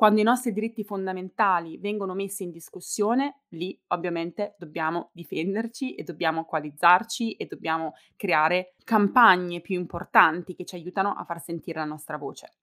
Quando 0.00 0.18
i 0.18 0.24
nostri 0.24 0.54
diritti 0.54 0.82
fondamentali 0.82 1.76
vengono 1.76 2.14
messi 2.14 2.42
in 2.42 2.50
discussione, 2.50 3.42
lì 3.48 3.78
ovviamente 3.88 4.54
dobbiamo 4.56 5.10
difenderci 5.12 5.94
e 5.94 6.04
dobbiamo 6.04 6.46
coalizzarci 6.46 7.34
e 7.34 7.44
dobbiamo 7.44 7.92
creare 8.16 8.76
campagne 8.82 9.60
più 9.60 9.78
importanti 9.78 10.54
che 10.54 10.64
ci 10.64 10.74
aiutano 10.74 11.12
a 11.12 11.24
far 11.24 11.42
sentire 11.42 11.80
la 11.80 11.84
nostra 11.84 12.16
voce. 12.16 12.54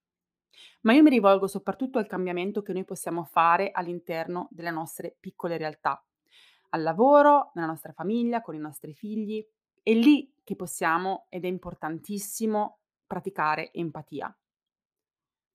Ma 0.80 0.94
io 0.94 1.04
mi 1.04 1.10
rivolgo 1.10 1.46
soprattutto 1.46 1.98
al 1.98 2.08
cambiamento 2.08 2.60
che 2.60 2.72
noi 2.72 2.84
possiamo 2.84 3.22
fare 3.22 3.70
all'interno 3.70 4.48
delle 4.50 4.72
nostre 4.72 5.16
piccole 5.20 5.56
realtà, 5.58 6.04
al 6.70 6.82
lavoro, 6.82 7.52
nella 7.54 7.68
nostra 7.68 7.92
famiglia, 7.92 8.40
con 8.40 8.56
i 8.56 8.58
nostri 8.58 8.94
figli. 8.94 9.46
È 9.80 9.92
lì 9.92 10.34
che 10.42 10.56
possiamo, 10.56 11.26
ed 11.28 11.44
è 11.44 11.46
importantissimo, 11.46 12.80
praticare 13.06 13.70
empatia. 13.72 14.36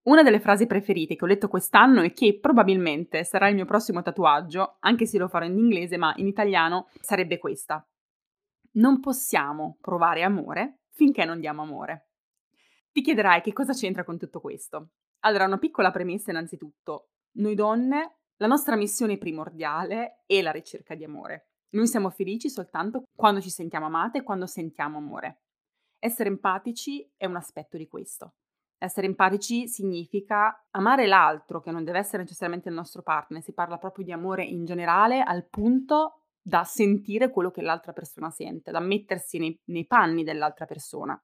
Una 0.03 0.22
delle 0.22 0.41
frasi 0.41 0.67
preferite 0.67 1.15
che 1.15 1.24
ho 1.24 1.27
letto 1.27 1.48
quest'anno 1.48 2.01
e 2.01 2.12
che 2.12 2.38
probabilmente 2.38 3.24
sarà 3.24 3.48
il 3.48 3.55
mio 3.55 3.63
prossimo 3.63 4.01
tatuaggio, 4.01 4.75
anche 4.79 5.05
se 5.05 5.17
lo 5.17 5.29
farò 5.29 5.45
in 5.45 5.57
inglese, 5.57 5.95
ma 5.95 6.13
in 6.17 6.27
italiano 6.27 6.89
sarebbe 7.00 7.38
questa. 7.38 7.88
Non 8.74 9.00
possiamo 9.00 9.77
provare 9.79 10.24
amore 10.24 10.79
finché 10.89 11.24
non 11.24 11.39
diamo 11.39 11.62
amore. 11.62 12.10
Ti 12.91 13.01
chiederai 13.01 13.41
che 13.41 13.53
cosa 13.53 13.72
c'entra 13.72 14.03
con 14.03 14.17
tutto 14.17 14.41
questo. 14.41 14.89
Allora, 15.22 15.45
una 15.45 15.57
piccola 15.57 15.89
premessa 15.89 16.31
innanzitutto. 16.31 17.12
Noi 17.38 17.55
donne 17.55 18.17
la 18.38 18.48
nostra 18.48 18.75
missione 18.75 19.17
primordiale 19.17 20.24
è 20.25 20.41
la 20.41 20.51
ricerca 20.51 20.95
di 20.95 21.05
amore. 21.05 21.51
Noi 21.69 21.88
siamo 21.88 22.10
felici 22.10 22.50
soltanto 22.50 23.05
quando 23.15 23.39
ci 23.39 23.50
sentiamo 23.50 23.86
amate 23.86 24.17
e 24.17 24.24
quando 24.24 24.48
sentiamo 24.48 24.98
amore. 24.98 25.43
Essere 25.98 26.27
empatici 26.27 27.10
è 27.15 27.25
un 27.25 27.38
aspetto 27.38 27.77
di 27.77 27.88
questo. 27.88 28.33
Essere 28.83 29.07
empatici 29.07 29.69
significa 29.69 30.67
amare 30.71 31.07
l'altro, 31.07 31.61
che 31.61 31.71
non 31.71 31.85
deve 31.85 31.99
essere 31.99 32.23
necessariamente 32.23 32.67
il 32.67 32.75
nostro 32.75 33.01
partner, 33.01 33.41
si 33.41 33.53
parla 33.53 33.77
proprio 33.77 34.03
di 34.03 34.11
amore 34.11 34.43
in 34.43 34.65
generale 34.65 35.21
al 35.21 35.47
punto 35.47 36.23
da 36.41 36.65
sentire 36.65 37.29
quello 37.29 37.49
che 37.49 37.61
l'altra 37.61 37.93
persona 37.93 38.29
sente, 38.29 38.71
da 38.71 38.81
mettersi 38.81 39.37
nei, 39.39 39.57
nei 39.67 39.87
panni 39.87 40.25
dell'altra 40.25 40.65
persona. 40.65 41.17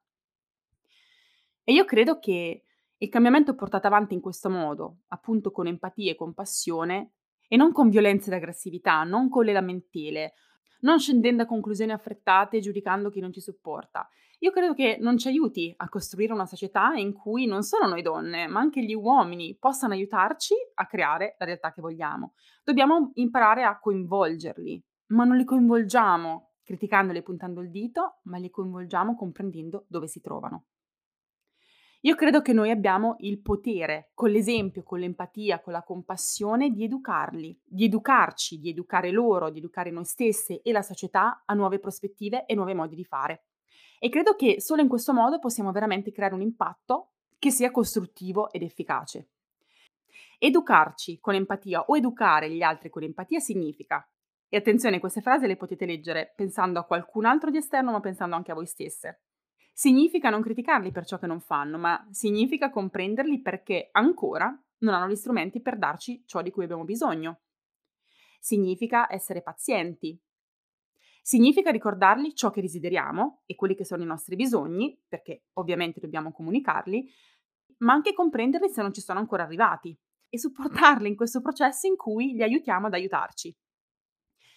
E 1.62 1.72
io 1.74 1.84
credo 1.84 2.18
che 2.18 2.64
il 2.96 3.08
cambiamento 3.10 3.54
portato 3.54 3.86
avanti 3.86 4.14
in 4.14 4.22
questo 4.22 4.48
modo, 4.48 5.00
appunto 5.08 5.50
con 5.50 5.66
empatia 5.66 6.12
e 6.12 6.16
compassione, 6.16 7.12
e 7.46 7.58
non 7.58 7.72
con 7.72 7.90
violenza 7.90 8.28
ed 8.28 8.38
aggressività, 8.38 9.04
non 9.04 9.28
con 9.28 9.44
le 9.44 9.52
lamentele, 9.52 10.32
non 10.80 10.98
scendendo 10.98 11.42
a 11.42 11.46
conclusioni 11.46 11.92
affrettate 11.92 12.56
e 12.56 12.60
giudicando 12.60 13.10
chi 13.10 13.20
non 13.20 13.32
ci 13.32 13.40
supporta. 13.40 14.08
Io 14.42 14.50
credo 14.52 14.72
che 14.72 14.96
non 14.98 15.18
ci 15.18 15.28
aiuti 15.28 15.72
a 15.76 15.88
costruire 15.88 16.32
una 16.32 16.46
società 16.46 16.94
in 16.94 17.12
cui 17.12 17.46
non 17.46 17.62
solo 17.62 17.86
noi 17.86 18.00
donne, 18.00 18.46
ma 18.46 18.60
anche 18.60 18.82
gli 18.82 18.94
uomini 18.94 19.54
possano 19.58 19.92
aiutarci 19.92 20.54
a 20.74 20.86
creare 20.86 21.36
la 21.38 21.44
realtà 21.44 21.72
che 21.72 21.82
vogliamo. 21.82 22.32
Dobbiamo 22.64 23.10
imparare 23.14 23.64
a 23.64 23.78
coinvolgerli, 23.78 24.82
ma 25.08 25.24
non 25.24 25.36
li 25.36 25.44
coinvolgiamo 25.44 26.52
criticandoli 26.62 27.18
e 27.18 27.22
puntando 27.22 27.60
il 27.60 27.70
dito, 27.70 28.20
ma 28.24 28.38
li 28.38 28.48
coinvolgiamo 28.48 29.14
comprendendo 29.14 29.84
dove 29.88 30.06
si 30.06 30.20
trovano. 30.20 30.64
Io 32.04 32.14
credo 32.14 32.40
che 32.40 32.54
noi 32.54 32.70
abbiamo 32.70 33.16
il 33.18 33.42
potere, 33.42 34.10
con 34.14 34.30
l'esempio, 34.30 34.82
con 34.82 35.00
l'empatia, 35.00 35.60
con 35.60 35.74
la 35.74 35.82
compassione, 35.82 36.70
di 36.70 36.84
educarli, 36.84 37.60
di 37.62 37.84
educarci, 37.84 38.58
di 38.58 38.70
educare 38.70 39.10
loro, 39.10 39.50
di 39.50 39.58
educare 39.58 39.90
noi 39.90 40.06
stesse 40.06 40.62
e 40.62 40.72
la 40.72 40.80
società 40.80 41.42
a 41.44 41.52
nuove 41.52 41.78
prospettive 41.78 42.46
e 42.46 42.54
nuovi 42.54 42.72
modi 42.72 42.94
di 42.94 43.04
fare. 43.04 43.44
E 43.98 44.08
credo 44.08 44.34
che 44.34 44.62
solo 44.62 44.80
in 44.80 44.88
questo 44.88 45.12
modo 45.12 45.38
possiamo 45.38 45.72
veramente 45.72 46.10
creare 46.10 46.32
un 46.32 46.40
impatto 46.40 47.10
che 47.38 47.50
sia 47.50 47.70
costruttivo 47.70 48.50
ed 48.50 48.62
efficace. 48.62 49.28
Educarci 50.38 51.20
con 51.20 51.34
empatia 51.34 51.82
o 51.82 51.98
educare 51.98 52.50
gli 52.50 52.62
altri 52.62 52.88
con 52.88 53.02
empatia 53.02 53.40
significa, 53.40 54.02
e 54.48 54.56
attenzione, 54.56 55.00
queste 55.00 55.20
frasi 55.20 55.46
le 55.46 55.56
potete 55.56 55.84
leggere 55.84 56.32
pensando 56.34 56.80
a 56.80 56.84
qualcun 56.84 57.26
altro 57.26 57.50
di 57.50 57.58
esterno, 57.58 57.92
ma 57.92 58.00
pensando 58.00 58.34
anche 58.34 58.50
a 58.50 58.54
voi 58.54 58.66
stesse. 58.66 59.20
Significa 59.80 60.28
non 60.28 60.42
criticarli 60.42 60.92
per 60.92 61.06
ciò 61.06 61.18
che 61.18 61.26
non 61.26 61.40
fanno, 61.40 61.78
ma 61.78 62.06
significa 62.10 62.68
comprenderli 62.68 63.40
perché 63.40 63.88
ancora 63.92 64.48
non 64.80 64.92
hanno 64.92 65.10
gli 65.10 65.16
strumenti 65.16 65.62
per 65.62 65.78
darci 65.78 66.22
ciò 66.26 66.42
di 66.42 66.50
cui 66.50 66.64
abbiamo 66.64 66.84
bisogno. 66.84 67.40
Significa 68.38 69.10
essere 69.10 69.40
pazienti. 69.40 70.20
Significa 71.22 71.70
ricordargli 71.70 72.34
ciò 72.34 72.50
che 72.50 72.60
desideriamo 72.60 73.40
e 73.46 73.54
quelli 73.54 73.74
che 73.74 73.86
sono 73.86 74.02
i 74.02 74.06
nostri 74.06 74.36
bisogni, 74.36 75.02
perché 75.08 75.44
ovviamente 75.54 75.98
dobbiamo 75.98 76.30
comunicarli, 76.30 77.10
ma 77.78 77.94
anche 77.94 78.12
comprenderli 78.12 78.68
se 78.68 78.82
non 78.82 78.92
ci 78.92 79.00
sono 79.00 79.18
ancora 79.18 79.44
arrivati 79.44 79.98
e 80.28 80.38
supportarli 80.38 81.08
in 81.08 81.16
questo 81.16 81.40
processo 81.40 81.86
in 81.86 81.96
cui 81.96 82.34
li 82.34 82.42
aiutiamo 82.42 82.88
ad 82.88 82.92
aiutarci. 82.92 83.56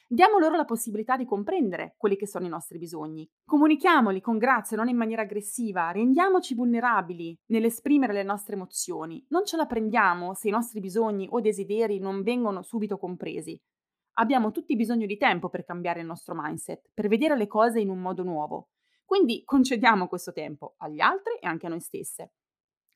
Diamo 0.08 0.38
loro 0.38 0.56
la 0.56 0.66
possibilità 0.66 1.18
di 1.18 1.26
comprendere 1.26 1.96
quelli 1.98 2.16
che 2.16 2.28
sono 2.28 2.46
i 2.46 2.50
nostri 2.50 2.78
bisogni. 2.78 3.28
Comunichiamoli 3.46 4.22
con 4.22 4.38
grazia, 4.38 4.78
non 4.78 4.90
in 4.90 4.98
maniera 4.98 5.24
aggressiva. 5.24 5.92
Rendiamoci 5.92 6.54
vulnerabili 6.54 7.36
nell'esprimere 7.48 8.14
le 8.14 8.24
nostre 8.24 8.56
emozioni. 8.56 9.26
Non 9.30 9.46
ce 9.46 9.58
la 9.58 9.66
prendiamo 9.66 10.34
se 10.34 10.50
i 10.50 10.52
nostri 10.52 10.80
bisogni 10.80 11.28
o 11.30 11.40
desideri 11.40 12.00
non 12.00 12.22
vengono 12.22 12.62
subito 12.62 12.98
compresi. 12.98 13.60
Abbiamo 14.18 14.52
tutti 14.52 14.76
bisogno 14.76 15.08
di 15.08 15.18
tempo 15.18 15.50
per 15.50 15.64
cambiare 15.64 16.02
il 16.02 16.06
nostro 16.06 16.36
mindset, 16.38 16.92
per 16.94 17.08
vedere 17.08 17.36
le 17.36 17.48
cose 17.48 17.80
in 17.80 17.90
un 17.90 18.00
modo 18.00 18.24
nuovo. 18.24 18.70
Quindi 19.06 19.44
concediamo 19.44 20.08
questo 20.08 20.32
tempo 20.32 20.76
agli 20.78 21.00
altri 21.00 21.34
e 21.40 21.48
anche 21.48 21.66
a 21.66 21.70
noi 21.70 21.80
stesse. 21.80 22.34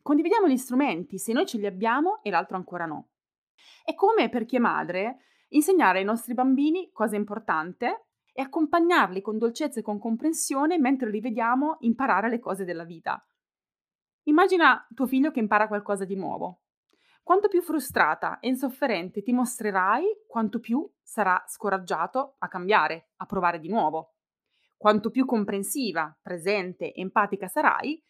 Condividiamo 0.03 0.47
gli 0.47 0.57
strumenti 0.57 1.17
se 1.17 1.33
noi 1.33 1.45
ce 1.45 1.57
li 1.57 1.65
abbiamo 1.65 2.21
e 2.21 2.29
l'altro 2.29 2.57
ancora 2.57 2.85
no. 2.85 3.09
È 3.83 3.95
come 3.95 4.29
per 4.29 4.45
chi 4.45 4.57
è 4.57 4.59
madre 4.59 5.17
insegnare 5.49 5.99
ai 5.99 6.05
nostri 6.05 6.33
bambini 6.33 6.91
cosa 6.91 7.15
è 7.15 7.19
importante 7.19 8.07
e 8.33 8.41
accompagnarli 8.41 9.21
con 9.21 9.37
dolcezza 9.37 9.79
e 9.79 9.83
con 9.83 9.97
comprensione 9.97 10.77
mentre 10.77 11.09
li 11.09 11.19
vediamo 11.19 11.77
imparare 11.79 12.29
le 12.29 12.39
cose 12.39 12.65
della 12.65 12.83
vita. 12.83 13.25
Immagina 14.23 14.85
tuo 14.93 15.07
figlio 15.07 15.31
che 15.31 15.39
impara 15.39 15.67
qualcosa 15.67 16.05
di 16.05 16.15
nuovo. 16.15 16.61
Quanto 17.23 17.47
più 17.47 17.61
frustrata 17.61 18.39
e 18.39 18.47
insofferente 18.47 19.21
ti 19.21 19.33
mostrerai, 19.33 20.05
quanto 20.27 20.59
più 20.59 20.89
sarà 21.01 21.43
scoraggiato 21.47 22.35
a 22.37 22.47
cambiare, 22.47 23.09
a 23.17 23.25
provare 23.25 23.59
di 23.59 23.69
nuovo. 23.69 24.15
Quanto 24.77 25.09
più 25.09 25.25
comprensiva, 25.25 26.15
presente, 26.21 26.93
empatica 26.93 27.47
sarai, 27.47 28.01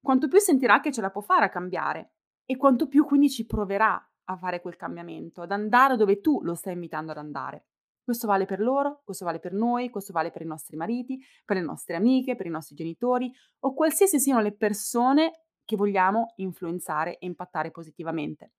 quanto 0.00 0.28
più 0.28 0.38
sentirà 0.38 0.80
che 0.80 0.92
ce 0.92 1.00
la 1.00 1.10
può 1.10 1.20
fare 1.20 1.46
a 1.46 1.48
cambiare 1.48 2.12
e 2.44 2.56
quanto 2.56 2.86
più 2.86 3.04
quindi 3.04 3.28
ci 3.28 3.46
proverà 3.46 4.00
a 4.32 4.36
fare 4.36 4.60
quel 4.60 4.76
cambiamento, 4.76 5.42
ad 5.42 5.52
andare 5.52 5.96
dove 5.96 6.20
tu 6.20 6.42
lo 6.42 6.54
stai 6.54 6.74
invitando 6.74 7.12
ad 7.12 7.18
andare. 7.18 7.66
Questo 8.02 8.26
vale 8.26 8.46
per 8.46 8.60
loro, 8.60 9.02
questo 9.04 9.24
vale 9.24 9.38
per 9.38 9.52
noi, 9.52 9.88
questo 9.88 10.12
vale 10.12 10.32
per 10.32 10.42
i 10.42 10.46
nostri 10.46 10.76
mariti, 10.76 11.20
per 11.44 11.56
le 11.56 11.62
nostre 11.62 11.94
amiche, 11.94 12.34
per 12.34 12.46
i 12.46 12.50
nostri 12.50 12.74
genitori 12.74 13.32
o 13.60 13.74
qualsiasi 13.74 14.18
siano 14.18 14.40
le 14.40 14.52
persone 14.56 15.44
che 15.64 15.76
vogliamo 15.76 16.32
influenzare 16.36 17.18
e 17.18 17.26
impattare 17.26 17.70
positivamente. 17.70 18.52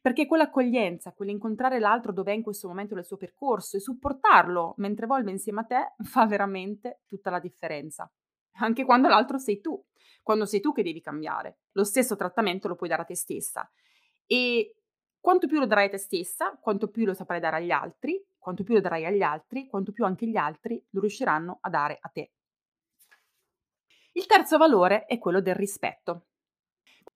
Perché 0.00 0.26
quell'accoglienza, 0.26 1.12
quell'incontrare 1.12 1.78
l'altro 1.78 2.12
dove 2.12 2.32
è 2.32 2.34
in 2.34 2.42
questo 2.42 2.68
momento 2.68 2.94
del 2.94 3.04
suo 3.04 3.16
percorso 3.18 3.76
e 3.76 3.80
supportarlo 3.80 4.74
mentre 4.78 5.04
evolve 5.04 5.30
insieme 5.30 5.60
a 5.60 5.64
te 5.64 5.94
fa 6.02 6.26
veramente 6.26 7.02
tutta 7.06 7.30
la 7.30 7.38
differenza. 7.38 8.10
Anche 8.60 8.84
quando 8.84 9.08
l'altro 9.08 9.38
sei 9.38 9.60
tu, 9.60 9.80
quando 10.22 10.46
sei 10.46 10.60
tu 10.60 10.72
che 10.72 10.82
devi 10.82 11.00
cambiare. 11.00 11.58
Lo 11.72 11.84
stesso 11.84 12.16
trattamento 12.16 12.66
lo 12.66 12.74
puoi 12.74 12.88
dare 12.88 13.02
a 13.02 13.04
te 13.04 13.14
stessa 13.14 13.70
e 14.28 14.76
quanto 15.18 15.46
più 15.46 15.58
lo 15.58 15.66
darai 15.66 15.86
a 15.86 15.90
te 15.90 15.98
stessa, 15.98 16.56
quanto 16.60 16.88
più 16.88 17.06
lo 17.06 17.14
saprai 17.14 17.40
dare 17.40 17.56
agli 17.56 17.70
altri, 17.70 18.22
quanto 18.38 18.62
più 18.62 18.74
lo 18.74 18.80
darai 18.80 19.06
agli 19.06 19.22
altri, 19.22 19.66
quanto 19.66 19.90
più 19.90 20.04
anche 20.04 20.26
gli 20.26 20.36
altri 20.36 20.84
lo 20.90 21.00
riusciranno 21.00 21.58
a 21.60 21.70
dare 21.70 21.98
a 22.00 22.08
te. 22.08 22.32
Il 24.12 24.26
terzo 24.26 24.58
valore 24.58 25.06
è 25.06 25.18
quello 25.18 25.40
del 25.40 25.54
rispetto. 25.54 26.26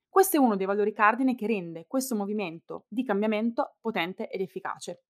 Questo 0.08 0.36
è 0.36 0.40
uno 0.40 0.56
dei 0.56 0.66
valori 0.66 0.92
cardine 0.92 1.34
che 1.34 1.46
rende 1.46 1.86
questo 1.86 2.14
movimento 2.14 2.86
di 2.88 3.04
cambiamento 3.04 3.76
potente 3.80 4.28
ed 4.28 4.40
efficace. 4.40 5.04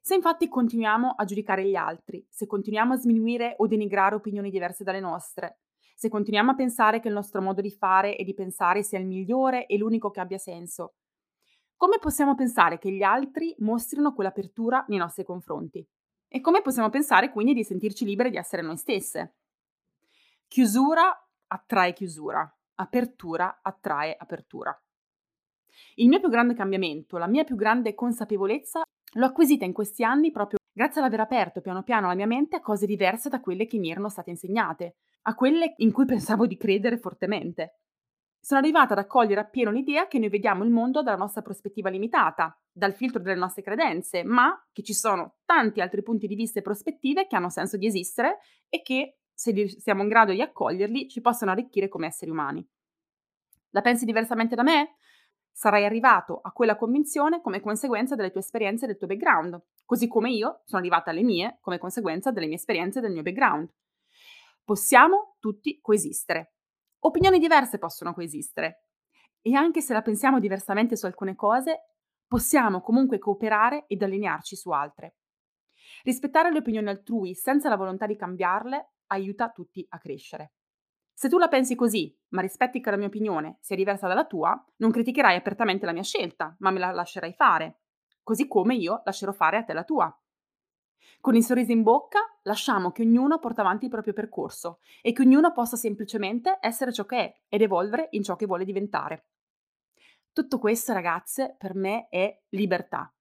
Se 0.00 0.14
infatti 0.14 0.48
continuiamo 0.48 1.10
a 1.10 1.24
giudicare 1.24 1.64
gli 1.64 1.76
altri, 1.76 2.26
se 2.28 2.46
continuiamo 2.46 2.94
a 2.94 2.96
sminuire 2.96 3.54
o 3.58 3.66
denigrare 3.66 4.16
opinioni 4.16 4.50
diverse 4.50 4.82
dalle 4.82 5.00
nostre, 5.00 5.60
se 5.94 6.08
continuiamo 6.08 6.52
a 6.52 6.54
pensare 6.54 7.00
che 7.00 7.08
il 7.08 7.14
nostro 7.14 7.40
modo 7.40 7.60
di 7.60 7.70
fare 7.70 8.16
e 8.16 8.24
di 8.24 8.34
pensare 8.34 8.82
sia 8.82 8.98
il 8.98 9.06
migliore 9.06 9.66
e 9.66 9.76
l'unico 9.76 10.10
che 10.10 10.20
abbia 10.20 10.38
senso, 10.38 10.94
come 11.76 11.98
possiamo 11.98 12.34
pensare 12.34 12.78
che 12.78 12.90
gli 12.90 13.02
altri 13.02 13.54
mostrino 13.58 14.12
quell'apertura 14.12 14.84
nei 14.88 14.98
nostri 14.98 15.24
confronti? 15.24 15.86
E 16.28 16.40
come 16.40 16.62
possiamo 16.62 16.90
pensare 16.90 17.30
quindi 17.30 17.54
di 17.54 17.64
sentirci 17.64 18.04
liberi 18.04 18.30
di 18.30 18.36
essere 18.36 18.62
noi 18.62 18.76
stesse? 18.76 19.34
Chiusura 20.48 21.28
attrae 21.48 21.92
chiusura, 21.92 22.50
apertura 22.76 23.60
attrae 23.62 24.14
apertura. 24.16 24.76
Il 25.96 26.08
mio 26.08 26.20
più 26.20 26.28
grande 26.28 26.54
cambiamento, 26.54 27.18
la 27.18 27.26
mia 27.26 27.44
più 27.44 27.56
grande 27.56 27.94
consapevolezza 27.94 28.82
L'ho 29.16 29.26
acquisita 29.26 29.66
in 29.66 29.74
questi 29.74 30.04
anni 30.04 30.30
proprio 30.30 30.58
grazie 30.72 31.00
all'aver 31.00 31.20
aperto 31.20 31.60
piano 31.60 31.82
piano 31.82 32.06
la 32.06 32.14
mia 32.14 32.26
mente 32.26 32.56
a 32.56 32.60
cose 32.60 32.86
diverse 32.86 33.28
da 33.28 33.40
quelle 33.40 33.66
che 33.66 33.76
mi 33.78 33.90
erano 33.90 34.08
state 34.08 34.30
insegnate, 34.30 34.96
a 35.22 35.34
quelle 35.34 35.74
in 35.78 35.92
cui 35.92 36.04
pensavo 36.04 36.46
di 36.46 36.56
credere 36.56 36.98
fortemente. 36.98 37.78
Sono 38.40 38.58
arrivata 38.58 38.94
ad 38.94 38.98
accogliere 38.98 39.40
appieno 39.40 39.70
l'idea 39.70 40.08
che 40.08 40.18
noi 40.18 40.28
vediamo 40.28 40.64
il 40.64 40.70
mondo 40.70 41.00
dalla 41.02 41.16
nostra 41.16 41.42
prospettiva 41.42 41.90
limitata, 41.90 42.60
dal 42.72 42.92
filtro 42.92 43.22
delle 43.22 43.38
nostre 43.38 43.62
credenze, 43.62 44.24
ma 44.24 44.60
che 44.72 44.82
ci 44.82 44.94
sono 44.94 45.36
tanti 45.44 45.80
altri 45.80 46.02
punti 46.02 46.26
di 46.26 46.34
vista 46.34 46.58
e 46.58 46.62
prospettive 46.62 47.28
che 47.28 47.36
hanno 47.36 47.50
senso 47.50 47.76
di 47.76 47.86
esistere 47.86 48.38
e 48.68 48.82
che, 48.82 49.18
se 49.32 49.68
siamo 49.68 50.02
in 50.02 50.08
grado 50.08 50.32
di 50.32 50.40
accoglierli, 50.40 51.08
ci 51.08 51.20
possono 51.20 51.52
arricchire 51.52 51.88
come 51.88 52.06
esseri 52.06 52.32
umani. 52.32 52.66
La 53.70 53.80
pensi 53.80 54.04
diversamente 54.04 54.56
da 54.56 54.64
me? 54.64 54.96
Sarai 55.52 55.84
arrivato 55.84 56.40
a 56.42 56.50
quella 56.50 56.76
convinzione 56.76 57.40
come 57.40 57.60
conseguenza 57.60 58.16
delle 58.16 58.30
tue 58.30 58.40
esperienze 58.40 58.84
e 58.84 58.88
del 58.88 58.96
tuo 58.96 59.06
background, 59.06 59.62
così 59.84 60.08
come 60.08 60.30
io 60.30 60.62
sono 60.64 60.80
arrivata 60.80 61.10
alle 61.10 61.22
mie 61.22 61.58
come 61.60 61.78
conseguenza 61.78 62.32
delle 62.32 62.46
mie 62.46 62.56
esperienze 62.56 62.98
e 62.98 63.02
del 63.02 63.12
mio 63.12 63.22
background. 63.22 63.70
Possiamo 64.64 65.36
tutti 65.40 65.80
coesistere. 65.80 66.54
Opinioni 67.00 67.40
diverse 67.40 67.78
possono 67.78 68.14
coesistere. 68.14 68.86
E 69.40 69.54
anche 69.54 69.80
se 69.80 69.92
la 69.92 70.02
pensiamo 70.02 70.38
diversamente 70.38 70.96
su 70.96 71.06
alcune 71.06 71.34
cose, 71.34 71.94
possiamo 72.28 72.80
comunque 72.80 73.18
cooperare 73.18 73.86
ed 73.88 74.02
allinearci 74.02 74.54
su 74.54 74.70
altre. 74.70 75.16
Rispettare 76.04 76.52
le 76.52 76.58
opinioni 76.58 76.88
altrui 76.88 77.34
senza 77.34 77.68
la 77.68 77.76
volontà 77.76 78.06
di 78.06 78.16
cambiarle 78.16 78.92
aiuta 79.08 79.50
tutti 79.50 79.84
a 79.88 79.98
crescere. 79.98 80.52
Se 81.12 81.28
tu 81.28 81.38
la 81.38 81.48
pensi 81.48 81.74
così, 81.74 82.16
ma 82.28 82.40
rispetti 82.40 82.80
che 82.80 82.90
la 82.90 82.96
mia 82.96 83.08
opinione 83.08 83.58
sia 83.60 83.76
diversa 83.76 84.06
dalla 84.06 84.26
tua, 84.26 84.64
non 84.76 84.92
criticherai 84.92 85.36
apertamente 85.36 85.86
la 85.86 85.92
mia 85.92 86.02
scelta, 86.02 86.54
ma 86.60 86.70
me 86.70 86.78
la 86.78 86.92
lascerai 86.92 87.34
fare, 87.34 87.80
così 88.22 88.46
come 88.46 88.76
io 88.76 89.02
lascerò 89.04 89.32
fare 89.32 89.56
a 89.58 89.64
te 89.64 89.72
la 89.72 89.84
tua. 89.84 90.21
Con 91.20 91.34
il 91.34 91.44
sorriso 91.44 91.72
in 91.72 91.82
bocca 91.82 92.20
lasciamo 92.42 92.90
che 92.90 93.02
ognuno 93.02 93.38
porta 93.38 93.60
avanti 93.60 93.84
il 93.84 93.90
proprio 93.90 94.12
percorso 94.12 94.80
e 95.00 95.12
che 95.12 95.22
ognuno 95.22 95.52
possa 95.52 95.76
semplicemente 95.76 96.58
essere 96.60 96.92
ciò 96.92 97.04
che 97.04 97.16
è 97.16 97.34
ed 97.48 97.62
evolvere 97.62 98.08
in 98.12 98.22
ciò 98.22 98.36
che 98.36 98.46
vuole 98.46 98.64
diventare. 98.64 99.26
Tutto 100.32 100.58
questo, 100.58 100.92
ragazze, 100.92 101.54
per 101.58 101.74
me 101.74 102.08
è 102.08 102.40
libertà. 102.50 103.12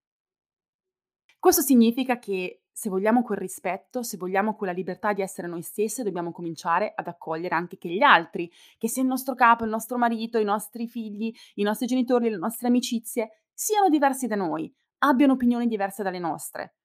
Questo 1.38 1.62
significa 1.62 2.20
che 2.20 2.62
se 2.72 2.90
vogliamo 2.90 3.22
quel 3.22 3.38
rispetto, 3.38 4.02
se 4.02 4.18
vogliamo 4.18 4.56
quella 4.56 4.72
libertà 4.74 5.14
di 5.14 5.22
essere 5.22 5.48
noi 5.48 5.62
stesse, 5.62 6.04
dobbiamo 6.04 6.32
cominciare 6.32 6.94
ad 6.96 7.08
accogliere 7.08 7.54
anche 7.54 7.78
che 7.78 7.90
gli 7.90 8.02
altri, 8.02 8.52
che 8.78 8.88
sia 8.88 9.02
il 9.02 9.08
nostro 9.08 9.36
capo, 9.36 9.64
il 9.64 9.70
nostro 9.70 9.98
marito, 9.98 10.38
i 10.40 10.44
nostri 10.44 10.88
figli, 10.88 11.34
i 11.56 11.64
nostri 11.64 11.86
genitori, 11.86 12.30
le 12.30 12.38
nostre 12.38 12.70
amicizie, 12.70 13.44
siano 13.54 13.90
diversi 13.90 14.26
da 14.26 14.36
noi, 14.36 14.74
abbiano 15.00 15.34
opinioni 15.34 15.68
diverse 15.68 16.02
dalle 16.02 16.20
nostre. 16.20 16.78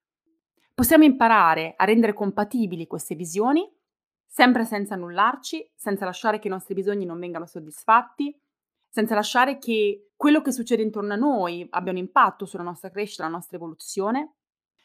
Possiamo 0.76 1.04
imparare 1.04 1.72
a 1.74 1.86
rendere 1.86 2.12
compatibili 2.12 2.86
queste 2.86 3.14
visioni, 3.14 3.66
sempre 4.26 4.66
senza 4.66 4.92
annullarci, 4.92 5.72
senza 5.74 6.04
lasciare 6.04 6.38
che 6.38 6.48
i 6.48 6.50
nostri 6.50 6.74
bisogni 6.74 7.06
non 7.06 7.18
vengano 7.18 7.46
soddisfatti, 7.46 8.38
senza 8.86 9.14
lasciare 9.14 9.56
che 9.56 10.10
quello 10.14 10.42
che 10.42 10.52
succede 10.52 10.82
intorno 10.82 11.14
a 11.14 11.16
noi 11.16 11.66
abbia 11.70 11.92
un 11.92 11.96
impatto 11.96 12.44
sulla 12.44 12.62
nostra 12.62 12.90
crescita, 12.90 13.22
la 13.22 13.30
nostra 13.30 13.56
evoluzione. 13.56 14.34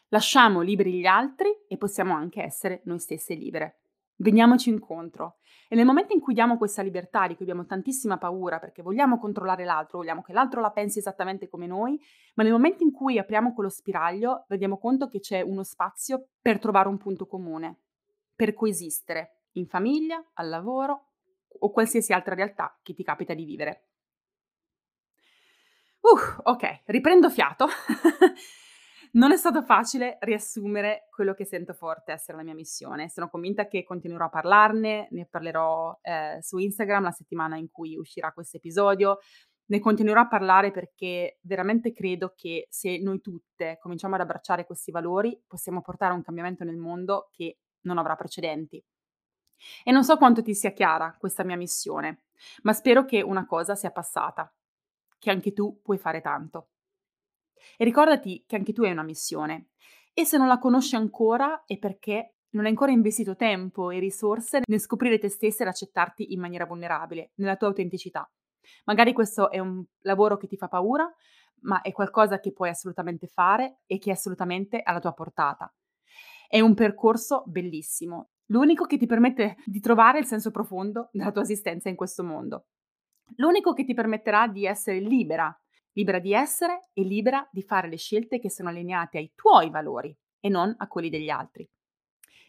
Lasciamo 0.08 0.62
liberi 0.62 0.94
gli 0.94 1.06
altri 1.06 1.50
e 1.68 1.76
possiamo 1.76 2.16
anche 2.16 2.42
essere 2.42 2.84
noi 2.86 3.00
stesse 3.00 3.34
libere. 3.34 3.81
Veniamoci 4.22 4.70
incontro. 4.70 5.38
E 5.68 5.76
nel 5.76 5.86
momento 5.86 6.14
in 6.14 6.20
cui 6.20 6.36
diamo 6.36 6.58
questa 6.58 6.84
libertà, 6.84 7.28
di 7.28 7.34
cui 7.36 7.46
abbiamo 7.46 7.66
tantissima 7.66 8.20
paura 8.20 8.60
perché 8.60 8.84
vogliamo 8.84 9.18
controllare 9.18 9.66
l'altro, 9.66 9.98
vogliamo 9.98 10.22
che 10.22 10.32
l'altro 10.32 10.62
la 10.62 10.70
pensi 10.70 11.00
esattamente 11.00 11.50
come 11.50 11.66
noi, 11.66 12.00
ma 12.36 12.44
nel 12.44 12.52
momento 12.52 12.84
in 12.84 12.92
cui 12.92 13.18
apriamo 13.18 13.54
quello 13.54 13.70
spiraglio, 13.70 14.46
rendiamo 14.48 14.78
conto 14.78 15.08
che 15.08 15.20
c'è 15.20 15.42
uno 15.42 15.64
spazio 15.64 16.28
per 16.40 16.60
trovare 16.60 16.88
un 16.88 16.98
punto 16.98 17.26
comune, 17.26 17.80
per 18.36 18.54
coesistere 18.54 19.46
in 19.54 19.66
famiglia, 19.66 20.24
al 20.34 20.50
lavoro 20.50 21.14
o 21.60 21.72
qualsiasi 21.72 22.14
altra 22.14 22.36
realtà 22.36 22.78
che 22.84 22.94
ti 22.94 23.04
capita 23.04 23.34
di 23.34 23.44
vivere. 23.44 23.88
Uh, 26.02 26.42
ok, 26.44 26.82
riprendo 26.86 27.30
fiato. 27.30 27.68
Non 29.14 29.34
è 29.34 29.36
stato 29.36 29.62
facile 29.62 30.18
riassumere 30.22 31.08
quello 31.10 31.34
che 31.34 31.44
sento 31.44 31.74
forte 31.74 32.14
essere 32.14 32.38
la 32.38 32.44
mia 32.44 32.54
missione. 32.54 33.10
Sono 33.10 33.28
convinta 33.30 33.68
che 33.68 33.84
continuerò 33.84 34.26
a 34.26 34.30
parlarne, 34.30 35.10
ne 35.12 35.26
parlerò 35.26 36.00
eh, 36.02 36.38
su 36.42 36.58
Instagram 36.58 37.04
la 37.04 37.12
settimana 37.12 37.58
in 37.58 37.70
cui 37.70 37.98
uscirà 37.98 38.32
questo 38.32 38.56
episodio. 38.56 39.18
Ne 39.66 39.80
continuerò 39.80 40.22
a 40.22 40.28
parlare 40.28 40.72
perché 40.72 41.40
veramente 41.42 41.92
credo 41.92 42.34
che 42.36 42.68
se 42.70 43.00
noi 43.00 43.20
tutte 43.20 43.78
cominciamo 43.82 44.16
ad 44.16 44.22
abbracciare 44.22 44.66
questi 44.66 44.92
valori, 44.92 45.42
possiamo 45.46 45.82
portare 45.82 46.14
un 46.14 46.22
cambiamento 46.22 46.64
nel 46.64 46.78
mondo 46.78 47.30
che 47.34 47.58
non 47.82 47.98
avrà 47.98 48.16
precedenti. 48.16 48.82
E 49.84 49.92
non 49.92 50.06
so 50.06 50.16
quanto 50.16 50.42
ti 50.42 50.56
sia 50.56 50.72
chiara 50.72 51.16
questa 51.20 51.44
mia 51.44 51.58
missione, 51.58 52.24
ma 52.64 52.72
spero 52.72 53.04
che 53.04 53.22
una 53.22 53.46
cosa 53.46 53.76
sia 53.76 53.92
passata, 53.92 54.54
che 55.20 55.30
anche 55.30 55.52
tu 55.52 55.82
puoi 55.82 55.98
fare 55.98 56.22
tanto. 56.22 56.71
E 57.78 57.84
ricordati 57.84 58.44
che 58.48 58.56
anche 58.56 58.74
tu 58.74 58.84
hai 58.84 58.92
una 58.92 59.04
missione. 59.04 59.70
E 60.14 60.26
se 60.26 60.38
non 60.38 60.48
la 60.48 60.60
conosci 60.60 60.96
ancora 60.96 61.64
è 61.66 61.78
perché 61.78 62.36
non 62.52 62.66
hai 62.66 62.72
ancora 62.72 62.92
investito 62.92 63.36
tempo 63.36 63.92
e 63.92 64.00
risorse 64.00 64.62
nel 64.66 64.80
scoprire 64.80 65.18
te 65.18 65.30
stessa 65.30 65.64
ed 65.64 65.70
accettarti 65.70 66.34
in 66.34 66.40
maniera 66.40 66.66
vulnerabile, 66.66 67.32
nella 67.36 67.56
tua 67.56 67.68
autenticità. 67.68 68.30
Magari 68.86 69.14
questo 69.14 69.50
è 69.50 69.60
un 69.60 69.84
lavoro 70.02 70.38
che 70.38 70.48
ti 70.48 70.58
fa 70.58 70.68
paura, 70.68 71.10
ma 71.62 71.82
è 71.82 71.92
qualcosa 71.92 72.40
che 72.40 72.52
puoi 72.52 72.70
assolutamente 72.70 73.28
fare 73.28 73.80
e 73.86 74.00
che 74.00 74.10
è 74.10 74.14
assolutamente 74.14 74.82
alla 74.82 75.00
tua 75.00 75.14
portata. 75.14 75.74
È 76.48 76.60
un 76.60 76.74
percorso 76.74 77.44
bellissimo, 77.46 78.32
l'unico 78.48 78.86
che 78.86 78.98
ti 78.98 79.06
permette 79.06 79.56
di 79.66 79.80
trovare 79.80 80.20
il 80.20 80.26
senso 80.26 80.52
profondo 80.52 81.10
della 81.14 81.32
tua 81.32 81.44
esistenza 81.44 81.90
in 81.90 81.96
questo 81.96 82.24
mondo. 82.24 82.66
L'unico 83.38 83.74
che 83.74 83.86
ti 83.86 83.94
permetterà 83.94 84.48
di 84.48 84.66
essere 84.66 85.00
libera 85.00 85.56
libera 85.94 86.20
di 86.20 86.34
essere 86.34 86.90
e 86.94 87.04
libera 87.04 87.48
di 87.52 87.62
fare 87.62 87.88
le 87.88 87.98
scelte 87.98 88.40
che 88.40 88.50
sono 88.50 88.70
allineate 88.70 89.18
ai 89.18 89.32
tuoi 89.36 89.70
valori 89.70 90.16
e 90.40 90.50
non 90.50 90.74
a 90.78 90.88
quelli 90.88 91.10
degli 91.10 91.30
altri. 91.30 91.70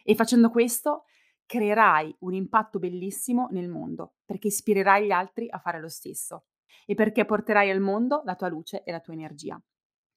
E 0.03 0.15
facendo 0.15 0.49
questo 0.49 1.05
creerai 1.45 2.15
un 2.19 2.33
impatto 2.33 2.79
bellissimo 2.79 3.47
nel 3.51 3.69
mondo, 3.69 4.15
perché 4.25 4.47
ispirerai 4.47 5.05
gli 5.05 5.11
altri 5.11 5.47
a 5.49 5.59
fare 5.59 5.79
lo 5.79 5.89
stesso 5.89 6.45
e 6.85 6.95
perché 6.95 7.25
porterai 7.25 7.69
al 7.69 7.79
mondo 7.79 8.21
la 8.25 8.35
tua 8.35 8.47
luce 8.47 8.83
e 8.83 8.91
la 8.91 8.99
tua 8.99 9.13
energia. 9.13 9.61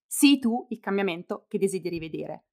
Sii 0.07 0.39
tu 0.39 0.67
il 0.71 0.81
cambiamento 0.81 1.45
che 1.49 1.59
desideri 1.59 1.99
vedere. 1.99 2.45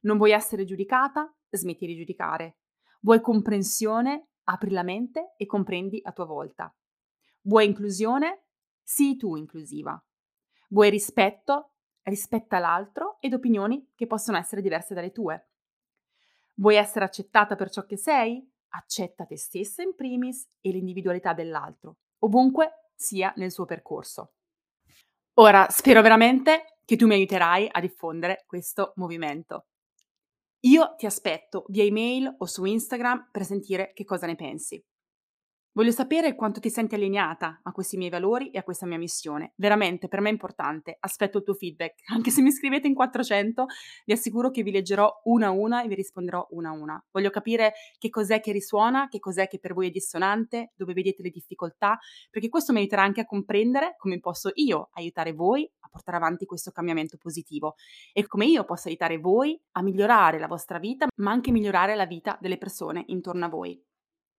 Non 0.00 0.16
vuoi 0.16 0.32
essere 0.32 0.64
giudicata? 0.64 1.32
Smetti 1.50 1.86
di 1.86 1.96
giudicare. 1.96 2.58
Vuoi 3.00 3.20
comprensione? 3.20 4.28
Apri 4.44 4.70
la 4.70 4.82
mente 4.82 5.34
e 5.36 5.46
comprendi 5.46 6.00
a 6.02 6.12
tua 6.12 6.24
volta. 6.24 6.74
Vuoi 7.42 7.66
inclusione? 7.66 8.45
Sii 8.88 9.16
tu 9.16 9.34
inclusiva. 9.34 10.00
Vuoi 10.68 10.90
rispetto? 10.90 11.72
Rispetta 12.02 12.60
l'altro 12.60 13.16
ed 13.18 13.34
opinioni 13.34 13.90
che 13.96 14.06
possono 14.06 14.38
essere 14.38 14.62
diverse 14.62 14.94
dalle 14.94 15.10
tue. 15.10 15.48
Vuoi 16.54 16.76
essere 16.76 17.04
accettata 17.04 17.56
per 17.56 17.68
ciò 17.68 17.84
che 17.84 17.96
sei? 17.96 18.48
Accetta 18.68 19.24
te 19.24 19.36
stessa 19.36 19.82
in 19.82 19.96
primis 19.96 20.48
e 20.60 20.70
l'individualità 20.70 21.32
dell'altro, 21.32 21.96
ovunque 22.20 22.92
sia 22.94 23.32
nel 23.38 23.50
suo 23.50 23.64
percorso. 23.64 24.34
Ora, 25.34 25.66
spero 25.68 26.00
veramente 26.00 26.78
che 26.84 26.94
tu 26.94 27.08
mi 27.08 27.14
aiuterai 27.14 27.66
a 27.68 27.80
diffondere 27.80 28.44
questo 28.46 28.92
movimento. 28.96 29.66
Io 30.60 30.94
ti 30.96 31.06
aspetto 31.06 31.64
via 31.70 31.82
email 31.82 32.36
o 32.38 32.46
su 32.46 32.64
Instagram 32.64 33.30
per 33.32 33.44
sentire 33.44 33.92
che 33.92 34.04
cosa 34.04 34.26
ne 34.26 34.36
pensi. 34.36 34.80
Voglio 35.76 35.90
sapere 35.90 36.34
quanto 36.34 36.58
ti 36.58 36.70
senti 36.70 36.94
allineata 36.94 37.60
a 37.62 37.70
questi 37.70 37.98
miei 37.98 38.08
valori 38.08 38.48
e 38.48 38.56
a 38.56 38.62
questa 38.62 38.86
mia 38.86 38.96
missione. 38.96 39.52
Veramente, 39.56 40.08
per 40.08 40.22
me 40.22 40.30
è 40.30 40.32
importante. 40.32 40.96
Aspetto 40.98 41.36
il 41.36 41.44
tuo 41.44 41.52
feedback. 41.52 42.00
Anche 42.10 42.30
se 42.30 42.40
mi 42.40 42.50
scrivete 42.50 42.86
in 42.86 42.94
400, 42.94 43.66
vi 44.06 44.14
assicuro 44.14 44.50
che 44.50 44.62
vi 44.62 44.70
leggerò 44.70 45.20
una 45.24 45.48
a 45.48 45.50
una 45.50 45.82
e 45.82 45.88
vi 45.88 45.94
risponderò 45.94 46.46
una 46.52 46.70
a 46.70 46.72
una. 46.72 47.06
Voglio 47.10 47.28
capire 47.28 47.74
che 47.98 48.08
cos'è 48.08 48.40
che 48.40 48.52
risuona, 48.52 49.08
che 49.08 49.18
cos'è 49.18 49.48
che 49.48 49.58
per 49.58 49.74
voi 49.74 49.88
è 49.88 49.90
dissonante, 49.90 50.72
dove 50.76 50.94
vedete 50.94 51.22
le 51.22 51.28
difficoltà, 51.28 51.98
perché 52.30 52.48
questo 52.48 52.72
mi 52.72 52.78
aiuterà 52.78 53.02
anche 53.02 53.20
a 53.20 53.26
comprendere 53.26 53.96
come 53.98 54.18
posso 54.18 54.52
io 54.54 54.88
aiutare 54.92 55.34
voi 55.34 55.70
a 55.80 55.88
portare 55.90 56.16
avanti 56.16 56.46
questo 56.46 56.70
cambiamento 56.70 57.18
positivo 57.18 57.74
e 58.14 58.26
come 58.26 58.46
io 58.46 58.64
posso 58.64 58.88
aiutare 58.88 59.18
voi 59.18 59.60
a 59.72 59.82
migliorare 59.82 60.38
la 60.38 60.46
vostra 60.46 60.78
vita, 60.78 61.06
ma 61.16 61.32
anche 61.32 61.50
migliorare 61.50 61.94
la 61.94 62.06
vita 62.06 62.38
delle 62.40 62.56
persone 62.56 63.02
intorno 63.08 63.44
a 63.44 63.48
voi. 63.50 63.78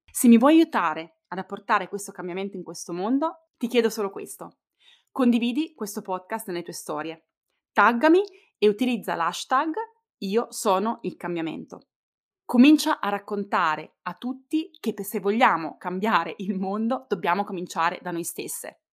Se 0.09 0.27
mi 0.27 0.39
vuoi 0.39 0.55
aiutare 0.55 1.16
ad 1.27 1.37
apportare 1.37 1.87
questo 1.87 2.11
cambiamento 2.11 2.57
in 2.57 2.63
questo 2.63 2.93
mondo, 2.93 3.47
ti 3.57 3.67
chiedo 3.67 3.89
solo 3.89 4.09
questo. 4.09 4.57
Condividi 5.11 5.73
questo 5.73 6.01
podcast 6.01 6.47
nelle 6.47 6.63
tue 6.63 6.73
storie, 6.73 7.27
taggami 7.71 8.23
e 8.57 8.67
utilizza 8.67 9.15
l'hashtag 9.15 9.73
io 10.19 10.47
sono 10.49 10.99
il 11.01 11.15
cambiamento. 11.15 11.89
Comincia 12.43 12.99
a 12.99 13.09
raccontare 13.09 13.97
a 14.03 14.13
tutti 14.13 14.71
che 14.79 14.95
se 15.03 15.19
vogliamo 15.19 15.75
cambiare 15.77 16.33
il 16.37 16.57
mondo 16.57 17.05
dobbiamo 17.07 17.43
cominciare 17.43 17.99
da 18.01 18.11
noi 18.11 18.23
stesse. 18.23 18.83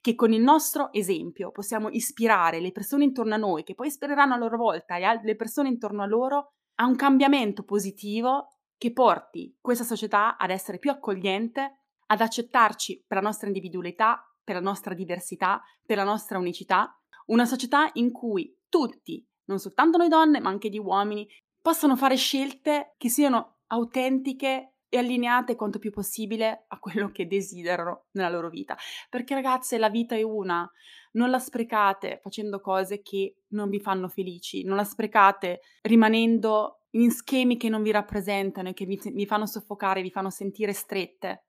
Che 0.00 0.14
con 0.14 0.32
il 0.32 0.42
nostro 0.42 0.92
esempio 0.92 1.52
possiamo 1.52 1.88
ispirare 1.88 2.60
le 2.60 2.72
persone 2.72 3.04
intorno 3.04 3.34
a 3.34 3.38
noi, 3.38 3.62
che 3.62 3.74
poi 3.74 3.86
ispireranno 3.86 4.34
a 4.34 4.38
loro 4.38 4.56
volta 4.56 4.98
le 4.98 5.36
persone 5.36 5.68
intorno 5.68 6.02
a 6.02 6.06
loro, 6.06 6.54
a 6.76 6.86
un 6.86 6.96
cambiamento 6.96 7.62
positivo 7.62 8.55
che 8.78 8.92
porti 8.92 9.56
questa 9.60 9.84
società 9.84 10.36
ad 10.36 10.50
essere 10.50 10.78
più 10.78 10.90
accogliente, 10.90 11.80
ad 12.06 12.20
accettarci 12.20 13.04
per 13.06 13.18
la 13.18 13.22
nostra 13.22 13.46
individualità, 13.46 14.22
per 14.42 14.54
la 14.54 14.60
nostra 14.60 14.94
diversità, 14.94 15.62
per 15.84 15.96
la 15.96 16.04
nostra 16.04 16.38
unicità, 16.38 16.96
una 17.26 17.44
società 17.44 17.90
in 17.94 18.12
cui 18.12 18.56
tutti, 18.68 19.26
non 19.46 19.58
soltanto 19.58 19.98
noi 19.98 20.08
donne, 20.08 20.40
ma 20.40 20.50
anche 20.50 20.68
gli 20.68 20.78
uomini, 20.78 21.26
possano 21.60 21.96
fare 21.96 22.16
scelte 22.16 22.94
che 22.96 23.08
siano 23.08 23.58
autentiche 23.68 24.74
e 24.88 24.98
allineate 24.98 25.56
quanto 25.56 25.80
più 25.80 25.90
possibile 25.90 26.66
a 26.68 26.78
quello 26.78 27.10
che 27.10 27.26
desiderano 27.26 28.06
nella 28.12 28.30
loro 28.30 28.48
vita. 28.48 28.76
Perché 29.10 29.34
ragazze, 29.34 29.78
la 29.78 29.90
vita 29.90 30.14
è 30.14 30.22
una, 30.22 30.68
non 31.12 31.30
la 31.30 31.38
sprecate 31.38 32.20
facendo 32.22 32.60
cose 32.60 33.02
che 33.02 33.38
non 33.48 33.68
vi 33.68 33.80
fanno 33.80 34.08
felici, 34.08 34.62
non 34.62 34.76
la 34.76 34.84
sprecate 34.84 35.60
rimanendo 35.82 36.82
in 37.02 37.10
schemi 37.10 37.56
che 37.56 37.68
non 37.68 37.82
vi 37.82 37.90
rappresentano 37.90 38.68
e 38.68 38.74
che 38.74 38.86
vi, 38.86 39.00
vi 39.12 39.26
fanno 39.26 39.46
soffocare, 39.46 40.02
vi 40.02 40.10
fanno 40.10 40.30
sentire 40.30 40.72
strette. 40.72 41.44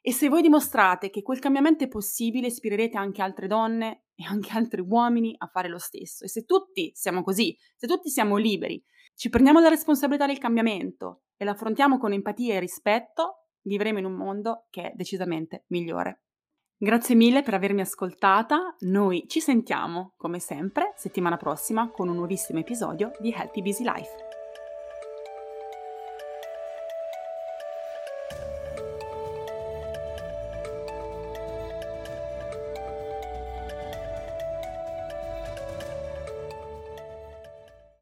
E 0.00 0.12
se 0.12 0.28
voi 0.28 0.40
dimostrate 0.42 1.10
che 1.10 1.22
quel 1.22 1.40
cambiamento 1.40 1.84
è 1.84 1.88
possibile, 1.88 2.46
ispirerete 2.46 2.96
anche 2.96 3.20
altre 3.20 3.46
donne 3.46 4.04
e 4.14 4.24
anche 4.24 4.52
altri 4.52 4.80
uomini 4.80 5.34
a 5.36 5.46
fare 5.46 5.68
lo 5.68 5.78
stesso. 5.78 6.24
E 6.24 6.28
se 6.28 6.44
tutti 6.44 6.92
siamo 6.94 7.22
così, 7.22 7.56
se 7.76 7.86
tutti 7.86 8.08
siamo 8.08 8.36
liberi, 8.36 8.82
ci 9.14 9.28
prendiamo 9.28 9.60
la 9.60 9.68
responsabilità 9.68 10.26
del 10.26 10.38
cambiamento 10.38 11.24
e 11.36 11.44
lo 11.44 11.50
affrontiamo 11.50 11.98
con 11.98 12.12
empatia 12.12 12.54
e 12.54 12.60
rispetto, 12.60 13.48
vivremo 13.62 13.98
in 13.98 14.06
un 14.06 14.14
mondo 14.14 14.66
che 14.70 14.90
è 14.90 14.92
decisamente 14.94 15.64
migliore. 15.68 16.22
Grazie 16.78 17.14
mille 17.14 17.42
per 17.42 17.52
avermi 17.52 17.82
ascoltata, 17.82 18.74
noi 18.80 19.24
ci 19.28 19.40
sentiamo 19.40 20.14
come 20.16 20.38
sempre 20.38 20.94
settimana 20.96 21.36
prossima 21.36 21.90
con 21.90 22.08
un 22.08 22.16
nuovissimo 22.16 22.58
episodio 22.58 23.10
di 23.20 23.30
Healthy 23.30 23.60
Busy 23.60 23.84
Life. 23.84 24.29